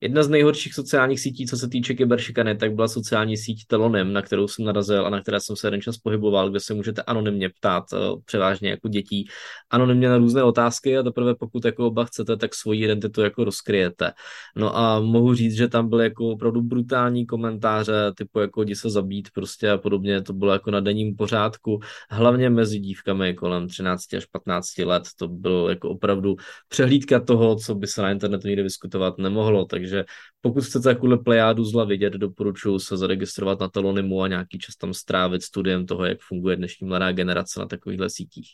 Jedna 0.00 0.22
z 0.22 0.28
nejhorších 0.28 0.74
sociálních 0.74 1.20
sítí, 1.20 1.46
co 1.46 1.56
se 1.56 1.68
týče 1.68 1.94
kyberšikany, 1.94 2.56
tak 2.56 2.74
byla 2.74 2.88
sociální 2.88 3.36
síť 3.36 3.66
Telonym, 3.66 4.12
na 4.12 4.22
kterou 4.22 4.48
jsem 4.48 4.64
narazil 4.64 5.06
a 5.06 5.10
na 5.10 5.20
které 5.20 5.40
jsem 5.40 5.56
se 5.56 5.66
jeden 5.66 5.80
čas 5.80 5.96
pohyboval, 5.96 6.50
kde 6.50 6.60
se 6.60 6.74
můžete 6.74 7.02
anonymně 7.02 7.48
ptát, 7.48 7.84
uh, 7.92 8.20
převážně 8.24 8.70
jako 8.70 8.88
dětí, 8.88 9.28
anonymně 9.70 10.08
na 10.08 10.18
různé 10.18 10.42
otázky 10.42 10.98
a 10.98 11.02
teprve 11.02 11.34
pokud 11.34 11.64
jako 11.64 11.86
oba 11.86 12.04
chcete, 12.04 12.36
tak 12.36 12.54
svoji 12.54 12.84
identitu 12.84 13.20
jako 13.22 13.44
rozkryjete. 13.44 14.12
No 14.56 14.76
a 14.76 15.00
mohu 15.00 15.34
říct, 15.34 15.54
že 15.56 15.68
tam 15.68 15.88
byly 15.88 16.04
jako 16.04 16.28
opravdu 16.28 16.62
brutální 16.62 17.26
komentáře, 17.26 18.12
typu 18.16 18.40
jako 18.40 18.62
jdi 18.62 18.76
se 18.76 18.90
zabít 18.90 19.28
prostě 19.34 19.70
a 19.70 19.78
podobně, 19.78 20.22
to 20.22 20.32
bylo 20.32 20.52
jako 20.52 20.70
na 20.70 20.80
denním 20.80 21.16
pořádku, 21.16 21.80
hlavně 22.10 22.50
mezi 22.50 22.78
dívkami 22.78 23.34
kolem 23.34 23.68
13 23.68 24.14
až 24.14 24.26
15 24.26 24.78
let, 24.78 25.02
to 25.18 25.28
bylo 25.28 25.68
jako 25.68 25.88
opravdu 25.90 26.36
přehlídka 26.68 27.20
toho, 27.20 27.56
co 27.56 27.74
by 27.74 27.86
se 27.86 28.02
na 28.02 28.10
internetu 28.10 28.48
nikdy 28.48 28.62
diskutovat 28.62 29.18
nemohlo, 29.18 29.64
takže 29.64 29.85
takže 29.86 30.04
pokud 30.40 30.64
chcete 30.64 30.82
takovou 30.94 31.16
plejádu 31.16 31.64
zla 31.64 31.84
vidět, 31.84 32.12
doporučuji 32.12 32.78
se 32.78 32.96
zaregistrovat 32.96 33.60
na 33.60 33.68
Telonymu 33.68 34.22
a 34.22 34.28
nějaký 34.28 34.58
čas 34.58 34.76
tam 34.76 34.94
strávit 34.94 35.42
studiem 35.42 35.86
toho, 35.86 36.04
jak 36.04 36.18
funguje 36.20 36.56
dnešní 36.56 36.86
mladá 36.86 37.12
generace 37.12 37.60
na 37.60 37.66
takovýchhle 37.66 38.10
sítích. 38.10 38.48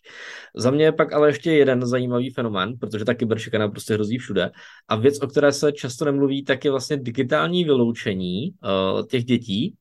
Za 0.56 0.70
mě 0.70 0.84
je 0.84 0.92
pak 0.92 1.12
ale 1.12 1.28
ještě 1.28 1.52
jeden 1.52 1.86
zajímavý 1.86 2.30
fenomén, 2.30 2.78
protože 2.80 3.04
ta 3.04 3.14
kyberšikana 3.14 3.68
prostě 3.68 3.94
hrozí 3.94 4.18
všude. 4.18 4.50
A 4.88 4.96
věc, 4.96 5.22
o 5.22 5.26
které 5.26 5.52
se 5.52 5.72
často 5.72 6.04
nemluví, 6.04 6.44
tak 6.44 6.64
je 6.64 6.70
vlastně 6.70 6.96
digitální 6.96 7.64
vyloučení 7.64 8.50
uh, 8.50 9.06
těch 9.06 9.24
dětí, 9.24 9.74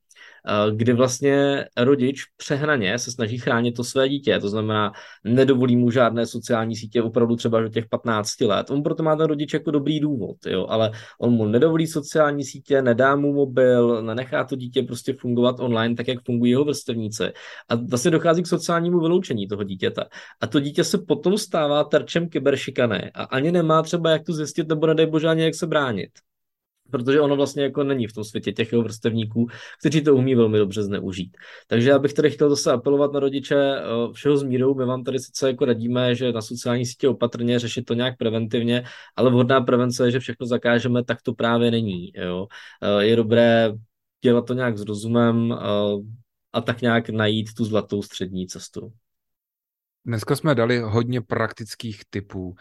kdy 0.75 0.93
vlastně 0.93 1.65
rodič 1.77 2.21
přehnaně 2.37 2.99
se 2.99 3.11
snaží 3.11 3.37
chránit 3.37 3.71
to 3.71 3.83
své 3.83 4.09
dítě, 4.09 4.39
to 4.39 4.49
znamená, 4.49 4.91
nedovolí 5.23 5.75
mu 5.75 5.91
žádné 5.91 6.25
sociální 6.25 6.75
sítě 6.75 7.01
opravdu 7.01 7.35
třeba 7.35 7.61
do 7.61 7.69
těch 7.69 7.85
15 7.89 8.41
let. 8.41 8.69
On 8.69 8.83
proto 8.83 9.03
má 9.03 9.15
ten 9.15 9.25
rodič 9.25 9.53
jako 9.53 9.71
dobrý 9.71 9.99
důvod, 9.99 10.37
jo, 10.47 10.65
ale 10.69 10.91
on 11.19 11.33
mu 11.33 11.45
nedovolí 11.45 11.87
sociální 11.87 12.43
sítě, 12.43 12.81
nedá 12.81 13.15
mu 13.15 13.33
mobil, 13.33 14.03
nenechá 14.03 14.43
to 14.43 14.55
dítě 14.55 14.83
prostě 14.83 15.13
fungovat 15.13 15.59
online 15.59 15.95
tak, 15.95 16.07
jak 16.07 16.23
fungují 16.25 16.51
jeho 16.51 16.63
vrstevníci. 16.63 17.23
A 17.69 17.75
vlastně 17.75 18.11
dochází 18.11 18.43
k 18.43 18.47
sociálnímu 18.47 18.99
vyloučení 18.99 19.47
toho 19.47 19.63
dítěte. 19.63 20.03
A 20.41 20.47
to 20.47 20.59
dítě 20.59 20.83
se 20.83 20.97
potom 20.97 21.37
stává 21.37 21.83
terčem 21.83 22.29
kyberšikany 22.29 23.11
a 23.13 23.23
ani 23.23 23.51
nemá 23.51 23.81
třeba 23.81 24.09
jak 24.09 24.23
to 24.23 24.33
zjistit 24.33 24.67
nebo 24.67 24.87
nedej 24.87 25.05
bože 25.05 25.27
ani 25.27 25.43
jak 25.43 25.55
se 25.55 25.67
bránit. 25.67 26.09
Protože 26.91 27.21
ono 27.21 27.35
vlastně 27.35 27.63
jako 27.63 27.83
není 27.83 28.07
v 28.07 28.13
tom 28.13 28.23
světě 28.23 28.51
těch 28.51 28.71
jeho 28.71 28.83
vrstevníků, 28.83 29.47
kteří 29.79 30.03
to 30.03 30.15
umí 30.15 30.35
velmi 30.35 30.57
dobře 30.57 30.83
zneužít. 30.83 31.37
Takže 31.67 31.89
já 31.89 31.99
bych 31.99 32.13
tady 32.13 32.31
chtěl 32.31 32.49
zase 32.49 32.71
apelovat 32.71 33.13
na 33.13 33.19
rodiče 33.19 33.55
eh, 33.55 33.83
všeho 34.13 34.37
s 34.37 34.43
mírou. 34.43 34.75
My 34.75 34.85
vám 34.85 35.03
tady 35.03 35.19
sice 35.19 35.47
jako 35.47 35.65
radíme, 35.65 36.15
že 36.15 36.31
na 36.31 36.41
sociální 36.41 36.85
sítě 36.85 37.09
opatrně 37.09 37.59
řešit 37.59 37.85
to 37.85 37.93
nějak 37.93 38.17
preventivně, 38.17 38.83
ale 39.15 39.29
vhodná 39.29 39.61
prevence 39.61 40.07
je, 40.07 40.11
že 40.11 40.19
všechno 40.19 40.45
zakážeme, 40.47 41.03
tak 41.03 41.21
to 41.21 41.33
právě 41.33 41.71
není. 41.71 42.11
Jo? 42.15 42.47
Eh, 42.81 43.03
je 43.05 43.15
dobré 43.15 43.73
dělat 44.23 44.45
to 44.45 44.53
nějak 44.53 44.77
s 44.77 44.81
rozumem 44.81 45.51
eh, 45.51 45.57
a 46.53 46.61
tak 46.61 46.81
nějak 46.81 47.09
najít 47.09 47.53
tu 47.57 47.65
zlatou 47.65 48.01
střední 48.01 48.47
cestu. 48.47 48.91
Dneska 50.05 50.35
jsme 50.35 50.55
dali 50.55 50.79
hodně 50.79 51.21
praktických 51.21 52.01
typů, 52.09 52.55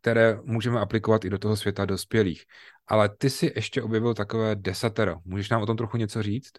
které 0.00 0.38
můžeme 0.44 0.80
aplikovat 0.80 1.24
i 1.24 1.30
do 1.30 1.38
toho 1.38 1.56
světa 1.56 1.84
dospělých. 1.84 2.44
Ale 2.86 3.08
ty 3.18 3.30
si 3.30 3.52
ještě 3.56 3.82
objevil 3.82 4.14
takové 4.14 4.56
desatero. 4.56 5.16
Můžeš 5.24 5.50
nám 5.50 5.62
o 5.62 5.66
tom 5.66 5.76
trochu 5.76 5.96
něco 5.96 6.22
říct? 6.22 6.50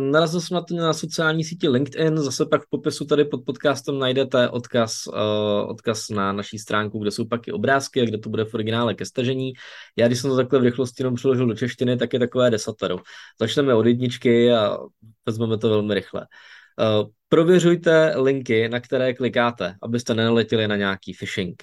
Narazil 0.00 0.40
jsem 0.40 0.54
na 0.54 0.60
to 0.60 0.74
na 0.74 0.92
sociální 0.92 1.44
síti 1.44 1.68
LinkedIn, 1.68 2.16
zase 2.16 2.46
pak 2.46 2.62
v 2.62 2.70
popisu 2.70 3.04
tady 3.04 3.24
pod 3.24 3.44
podcastem 3.46 3.98
najdete 3.98 4.48
odkaz, 4.48 5.06
uh, 5.06 5.70
odkaz 5.70 6.08
na 6.08 6.32
naší 6.32 6.58
stránku, 6.58 6.98
kde 6.98 7.10
jsou 7.10 7.24
pak 7.24 7.48
i 7.48 7.52
obrázky, 7.52 8.06
kde 8.06 8.18
to 8.18 8.30
bude 8.30 8.44
v 8.44 8.54
originále 8.54 8.94
ke 8.94 9.04
stažení. 9.04 9.52
Já 9.96 10.06
když 10.06 10.20
jsem 10.20 10.30
to 10.30 10.36
takhle 10.36 10.58
v 10.58 10.62
rychlosti 10.62 11.02
jenom 11.02 11.14
přeložil 11.14 11.46
do 11.46 11.54
češtiny, 11.54 11.96
tak 11.96 12.12
je 12.12 12.18
takové 12.18 12.50
desatero. 12.50 12.96
Začneme 13.40 13.74
od 13.74 13.86
jedničky 13.86 14.52
a 14.52 14.78
vezmeme 15.26 15.58
to 15.58 15.68
velmi 15.68 15.94
rychle. 15.94 16.20
Uh, 16.20 17.10
prověřujte 17.28 18.14
linky, 18.16 18.68
na 18.68 18.80
které 18.80 19.14
klikáte, 19.14 19.74
abyste 19.82 20.14
nenaletěli 20.14 20.68
na 20.68 20.76
nějaký 20.76 21.14
phishing. 21.18 21.62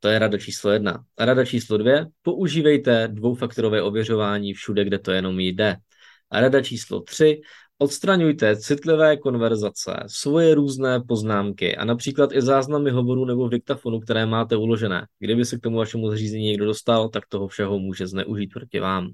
To 0.00 0.08
je 0.08 0.18
rada 0.18 0.38
číslo 0.38 0.70
jedna. 0.70 1.04
A 1.18 1.24
rada 1.24 1.44
číslo 1.44 1.78
dvě, 1.78 2.06
používejte 2.22 3.08
dvoufaktorové 3.08 3.82
ověřování 3.82 4.54
všude, 4.54 4.84
kde 4.84 4.98
to 4.98 5.10
jenom 5.10 5.40
jde. 5.40 5.76
A 6.30 6.40
rada 6.40 6.62
číslo 6.62 7.00
tři, 7.00 7.40
odstraňujte 7.78 8.56
citlivé 8.56 9.16
konverzace, 9.16 9.96
svoje 10.06 10.54
různé 10.54 11.00
poznámky 11.08 11.76
a 11.76 11.84
například 11.84 12.32
i 12.32 12.42
záznamy 12.42 12.90
hovoru 12.90 13.24
nebo 13.24 13.46
v 13.46 13.50
diktafonu, 13.50 14.00
které 14.00 14.26
máte 14.26 14.56
uložené. 14.56 15.06
Kdyby 15.18 15.44
se 15.44 15.58
k 15.58 15.60
tomu 15.60 15.76
vašemu 15.76 16.10
zařízení 16.10 16.44
někdo 16.44 16.64
dostal, 16.64 17.08
tak 17.08 17.26
toho 17.28 17.48
všeho 17.48 17.78
může 17.78 18.06
zneužít 18.06 18.50
proti 18.52 18.80
vám. 18.80 19.10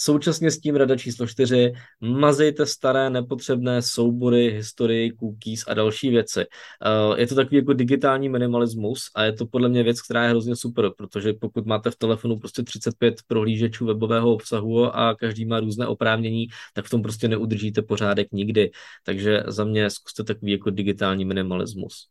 Současně 0.00 0.50
s 0.50 0.60
tím 0.60 0.76
rada 0.76 0.96
číslo 0.96 1.26
čtyři, 1.26 1.72
mazejte 2.00 2.66
staré 2.66 3.10
nepotřebné 3.10 3.82
soubory, 3.82 4.50
historii, 4.50 5.12
cookies 5.12 5.64
a 5.68 5.74
další 5.74 6.10
věci. 6.10 6.40
Eh, 6.40 7.20
je 7.20 7.26
to 7.26 7.34
takový 7.34 7.56
jako 7.56 7.72
digitální 7.72 8.28
minimalismus 8.28 9.10
a 9.14 9.24
je 9.24 9.32
to 9.32 9.46
podle 9.46 9.68
mě 9.68 9.82
věc, 9.82 10.02
která 10.02 10.22
je 10.22 10.30
hrozně 10.30 10.56
super, 10.56 10.90
protože 10.96 11.32
pokud 11.32 11.66
máte 11.66 11.90
v 11.90 11.96
telefonu 11.96 12.38
prostě 12.38 12.62
35 12.62 13.14
prohlížečů 13.26 13.86
webového 13.86 14.32
obsahu 14.32 14.96
a 14.96 15.14
každý 15.14 15.44
má 15.44 15.60
různé 15.60 15.86
oprávnění, 15.86 16.46
tak 16.74 16.84
v 16.84 16.90
tom 16.90 17.02
prostě 17.02 17.28
neudržíte 17.28 17.82
pořádek 17.82 18.32
nikdy. 18.32 18.70
Takže 19.04 19.42
za 19.46 19.64
mě 19.64 19.90
zkuste 19.90 20.24
takový 20.24 20.52
jako 20.52 20.70
digitální 20.70 21.24
minimalismus. 21.24 22.08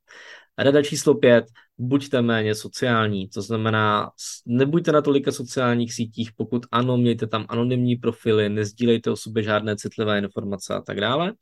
Rada 0.60 0.84
číslo 0.84 1.15
pět, 1.15 1.46
buďte 1.78 2.22
méně 2.22 2.56
sociální, 2.56 3.30
to 3.30 3.41
znamená, 3.41 4.12
nebuďte 4.46 4.91
na 4.91 5.02
tolika 5.02 5.32
sociálních 5.32 5.93
sítích, 5.93 6.30
pokud 6.36 6.65
ano, 6.72 6.98
mějte 6.98 7.28
tam 7.28 7.46
anonymní 7.50 7.96
profily, 7.96 8.50
nezdílejte 8.50 9.12
o 9.12 9.15
sobě 9.15 9.43
žádné 9.43 9.76
citlivé 9.76 10.17
informace 10.17 10.74
a 10.74 10.82
tak 10.82 11.02
dále. 11.02 11.34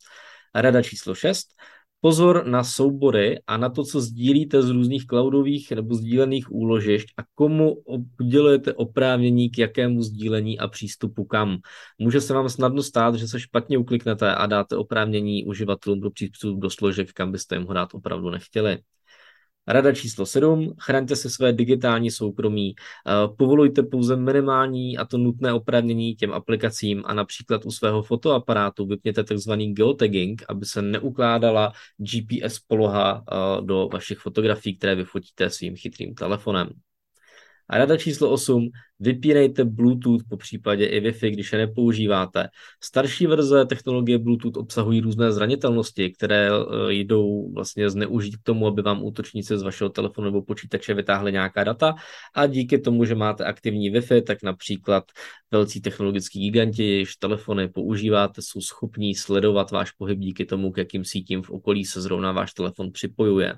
Rada 0.56 0.82
číslo 0.82 1.16
šest, 1.16 1.48
pozor 2.02 2.48
na 2.48 2.64
soubory 2.64 3.40
a 3.48 3.58
na 3.58 3.70
to, 3.70 3.84
co 3.84 4.02
sdílíte 4.02 4.62
z 4.62 4.70
různých 4.70 5.06
cloudových 5.06 5.72
nebo 5.72 5.96
sdílených 5.96 6.52
úložišť 6.52 7.08
a 7.18 7.24
komu 7.36 7.76
udělujete 8.20 8.74
oprávnění 8.74 9.50
k 9.50 9.58
jakému 9.58 10.02
sdílení 10.02 10.60
a 10.60 10.68
přístupu 10.68 11.26
kam. 11.26 11.58
Může 11.98 12.22
se 12.22 12.34
vám 12.34 12.50
snadno 12.50 12.84
stát, 12.84 13.16
že 13.16 13.28
se 13.28 13.40
špatně 13.40 13.78
ukliknete 13.78 14.36
a 14.36 14.46
dáte 14.46 14.78
oprávnění 14.78 15.46
uživatelům 15.46 16.00
pro 16.00 16.12
přístup 16.12 16.60
do 16.60 16.70
složek, 16.70 17.14
kam 17.14 17.32
byste 17.32 17.56
jim 17.56 17.66
ho 17.66 17.74
dát 17.74 17.90
opravdu 17.94 18.30
nechtěli. 18.30 18.78
Rada 19.68 19.94
číslo 19.94 20.26
7. 20.26 20.74
Chraňte 20.82 21.16
si 21.16 21.30
své 21.30 21.54
digitální 21.54 22.12
soukromí. 22.12 22.76
Eh, 22.78 23.12
povolujte 23.38 23.84
pouze 23.84 24.16
minimální 24.16 24.98
a 24.98 25.06
to 25.06 25.18
nutné 25.18 25.54
oprávnění 25.54 26.16
těm 26.16 26.34
aplikacím 26.34 27.04
a 27.06 27.14
například 27.14 27.66
u 27.66 27.72
svého 27.72 28.04
fotoaparátu 28.04 28.86
vypněte 28.86 29.24
tzv. 29.24 29.52
geotagging, 29.52 30.44
aby 30.50 30.66
se 30.66 30.82
neukládala 30.82 31.72
GPS 31.98 32.60
poloha 32.60 33.24
eh, 33.32 33.62
do 33.62 33.90
vašich 33.94 34.18
fotografií, 34.18 34.78
které 34.78 34.96
vyfotíte 34.96 35.50
svým 35.50 35.76
chytrým 35.76 36.16
telefonem. 36.16 36.70
A 37.70 37.78
rada 37.78 37.98
číslo 37.98 38.32
8, 38.32 38.70
vypínejte 39.00 39.66
Bluetooth, 39.66 40.24
po 40.30 40.38
případě 40.38 40.86
i 40.86 41.02
Wi-Fi, 41.02 41.32
když 41.32 41.52
je 41.52 41.58
nepoužíváte. 41.58 42.48
Starší 42.84 43.28
verze 43.28 43.66
technologie 43.66 44.18
Bluetooth 44.18 44.58
obsahují 44.58 45.02
různé 45.02 45.32
zranitelnosti, 45.32 46.12
které 46.12 46.50
eh, 46.50 46.94
jdou 46.94 47.54
vlastně 47.54 47.90
zneužít 47.90 48.38
k 48.38 48.44
tomu, 48.44 48.68
aby 48.68 48.82
vám 48.82 49.04
útočníci 49.04 49.58
z 49.58 49.62
vašeho 49.62 49.90
telefonu 49.90 50.26
nebo 50.26 50.42
počítače 50.42 50.94
vytáhli 50.94 51.32
nějaká 51.32 51.64
data 51.64 51.96
a 52.36 52.46
díky 52.46 52.78
tomu, 52.78 53.06
že 53.06 53.16
máte 53.16 53.46
aktivní 53.46 53.92
Wi-Fi, 53.92 54.24
tak 54.24 54.44
například 54.44 55.04
velcí 55.52 55.82
technologický 55.82 56.40
giganti, 56.40 56.84
jejichž 56.84 57.16
telefony 57.16 57.68
používáte, 57.68 58.42
jsou 58.42 58.62
schopní 58.62 59.16
sledovat 59.16 59.72
váš 59.72 59.92
pohyb 59.92 60.20
díky 60.20 60.46
tomu, 60.46 60.72
k 60.72 60.78
jakým 60.78 61.06
sítím 61.06 61.44
v 61.44 61.50
okolí 61.50 61.86
se 61.86 62.02
zrovna 62.02 62.32
váš 62.32 62.54
telefon 62.54 62.92
připojuje. 62.92 63.56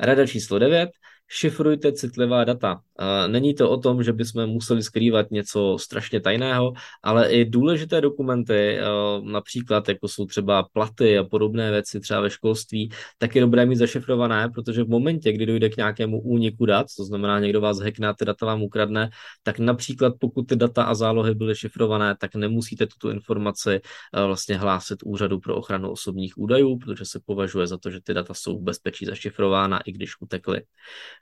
Rada 0.00 0.26
číslo 0.26 0.58
9 0.58 0.90
šifrujte 1.28 1.92
citlivá 1.92 2.44
data. 2.44 2.80
Není 3.26 3.54
to 3.54 3.70
o 3.70 3.76
tom, 3.76 4.02
že 4.02 4.12
bychom 4.12 4.46
museli 4.46 4.82
skrývat 4.82 5.30
něco 5.30 5.76
strašně 5.80 6.20
tajného, 6.20 6.72
ale 7.02 7.32
i 7.32 7.44
důležité 7.44 8.00
dokumenty, 8.00 8.78
například 9.22 9.88
jako 9.88 10.08
jsou 10.08 10.26
třeba 10.26 10.62
platy 10.72 11.18
a 11.18 11.24
podobné 11.24 11.70
věci 11.70 12.00
třeba 12.00 12.20
ve 12.20 12.30
školství, 12.30 12.90
tak 13.18 13.34
je 13.34 13.40
dobré 13.40 13.66
mít 13.66 13.76
zašifrované, 13.76 14.48
protože 14.54 14.84
v 14.84 14.88
momentě, 14.88 15.32
kdy 15.32 15.46
dojde 15.46 15.68
k 15.68 15.76
nějakému 15.76 16.20
úniku 16.20 16.66
dat, 16.66 16.86
to 16.96 17.04
znamená 17.04 17.40
někdo 17.40 17.60
vás 17.60 17.78
hackne 17.78 18.14
ty 18.18 18.24
data 18.24 18.46
vám 18.46 18.62
ukradne, 18.62 19.10
tak 19.42 19.58
například 19.58 20.14
pokud 20.20 20.42
ty 20.42 20.56
data 20.56 20.84
a 20.84 20.94
zálohy 20.94 21.34
byly 21.34 21.56
šifrované, 21.56 22.16
tak 22.20 22.34
nemusíte 22.34 22.86
tuto 22.86 23.10
informaci 23.10 23.80
vlastně 24.26 24.56
hlásit 24.56 24.98
úřadu 25.04 25.40
pro 25.40 25.56
ochranu 25.56 25.90
osobních 25.90 26.38
údajů, 26.38 26.78
protože 26.78 27.04
se 27.04 27.20
považuje 27.26 27.66
za 27.66 27.78
to, 27.78 27.90
že 27.90 28.00
ty 28.02 28.14
data 28.14 28.34
jsou 28.34 28.58
v 28.58 28.62
bezpečí 28.62 29.06
zašifrována, 29.06 29.80
i 29.80 29.92
když 29.92 30.20
utekly. 30.20 30.62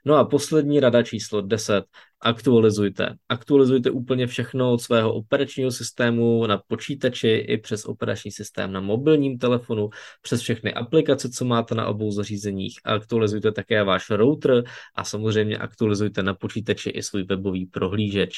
No 0.05 0.15
a 0.15 0.25
poslední 0.25 0.79
rada 0.79 1.03
číslo 1.03 1.41
10. 1.41 1.85
Aktualizujte. 2.21 3.15
Aktualizujte 3.29 3.91
úplně 3.91 4.27
všechno 4.27 4.73
od 4.73 4.81
svého 4.81 5.13
operačního 5.13 5.71
systému 5.71 6.47
na 6.47 6.61
počítači 6.67 7.27
i 7.27 7.57
přes 7.57 7.85
operační 7.85 8.31
systém 8.31 8.71
na 8.71 8.81
mobilním 8.81 9.37
telefonu, 9.37 9.89
přes 10.21 10.41
všechny 10.41 10.73
aplikace, 10.73 11.29
co 11.29 11.45
máte 11.45 11.75
na 11.75 11.87
obou 11.87 12.11
zařízeních. 12.11 12.79
Aktualizujte 12.83 13.51
také 13.51 13.83
váš 13.83 14.09
router 14.09 14.63
a 14.95 15.03
samozřejmě 15.03 15.57
aktualizujte 15.57 16.23
na 16.23 16.33
počítači 16.33 16.89
i 16.89 17.03
svůj 17.03 17.23
webový 17.23 17.65
prohlížeč. 17.65 18.35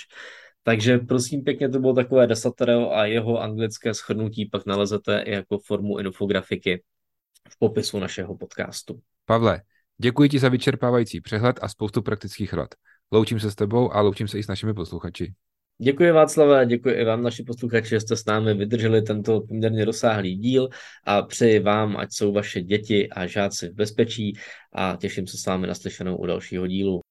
Takže 0.63 0.97
prosím 0.97 1.43
pěkně, 1.43 1.69
to 1.69 1.79
bylo 1.79 1.93
takové 1.93 2.27
desatero 2.27 2.95
a 2.95 3.05
jeho 3.05 3.41
anglické 3.41 3.93
shrnutí 3.93 4.45
pak 4.45 4.65
nalezete 4.65 5.19
i 5.19 5.31
jako 5.31 5.57
formu 5.57 5.99
infografiky 5.99 6.83
v 7.49 7.59
popisu 7.59 7.99
našeho 7.99 8.37
podcastu. 8.37 8.99
Pavle, 9.25 9.61
Děkuji 10.03 10.29
ti 10.29 10.39
za 10.39 10.49
vyčerpávající 10.49 11.21
přehled 11.21 11.59
a 11.61 11.67
spoustu 11.67 12.01
praktických 12.01 12.53
rad. 12.53 12.69
Loučím 13.11 13.39
se 13.39 13.51
s 13.51 13.55
tebou 13.55 13.93
a 13.93 14.01
loučím 14.01 14.27
se 14.27 14.39
i 14.39 14.43
s 14.43 14.47
našimi 14.47 14.73
posluchači. 14.73 15.33
Děkuji 15.81 16.11
Václave, 16.11 16.65
děkuji 16.65 16.95
i 16.95 17.03
vám, 17.03 17.23
naši 17.23 17.43
posluchači, 17.43 17.89
že 17.89 17.99
jste 17.99 18.15
s 18.15 18.25
námi 18.25 18.53
vydrželi 18.53 19.01
tento 19.01 19.41
poměrně 19.41 19.85
rozsáhlý 19.85 20.35
díl 20.37 20.69
a 21.03 21.21
přeji 21.21 21.59
vám, 21.59 21.97
ať 21.97 22.09
jsou 22.11 22.33
vaše 22.33 22.61
děti 22.61 23.09
a 23.09 23.27
žáci 23.27 23.69
v 23.69 23.73
bezpečí 23.73 24.33
a 24.73 24.97
těším 25.01 25.27
se 25.27 25.37
s 25.37 25.45
vámi 25.45 25.67
naslyšenou 25.67 26.17
u 26.17 26.25
dalšího 26.25 26.67
dílu. 26.67 27.03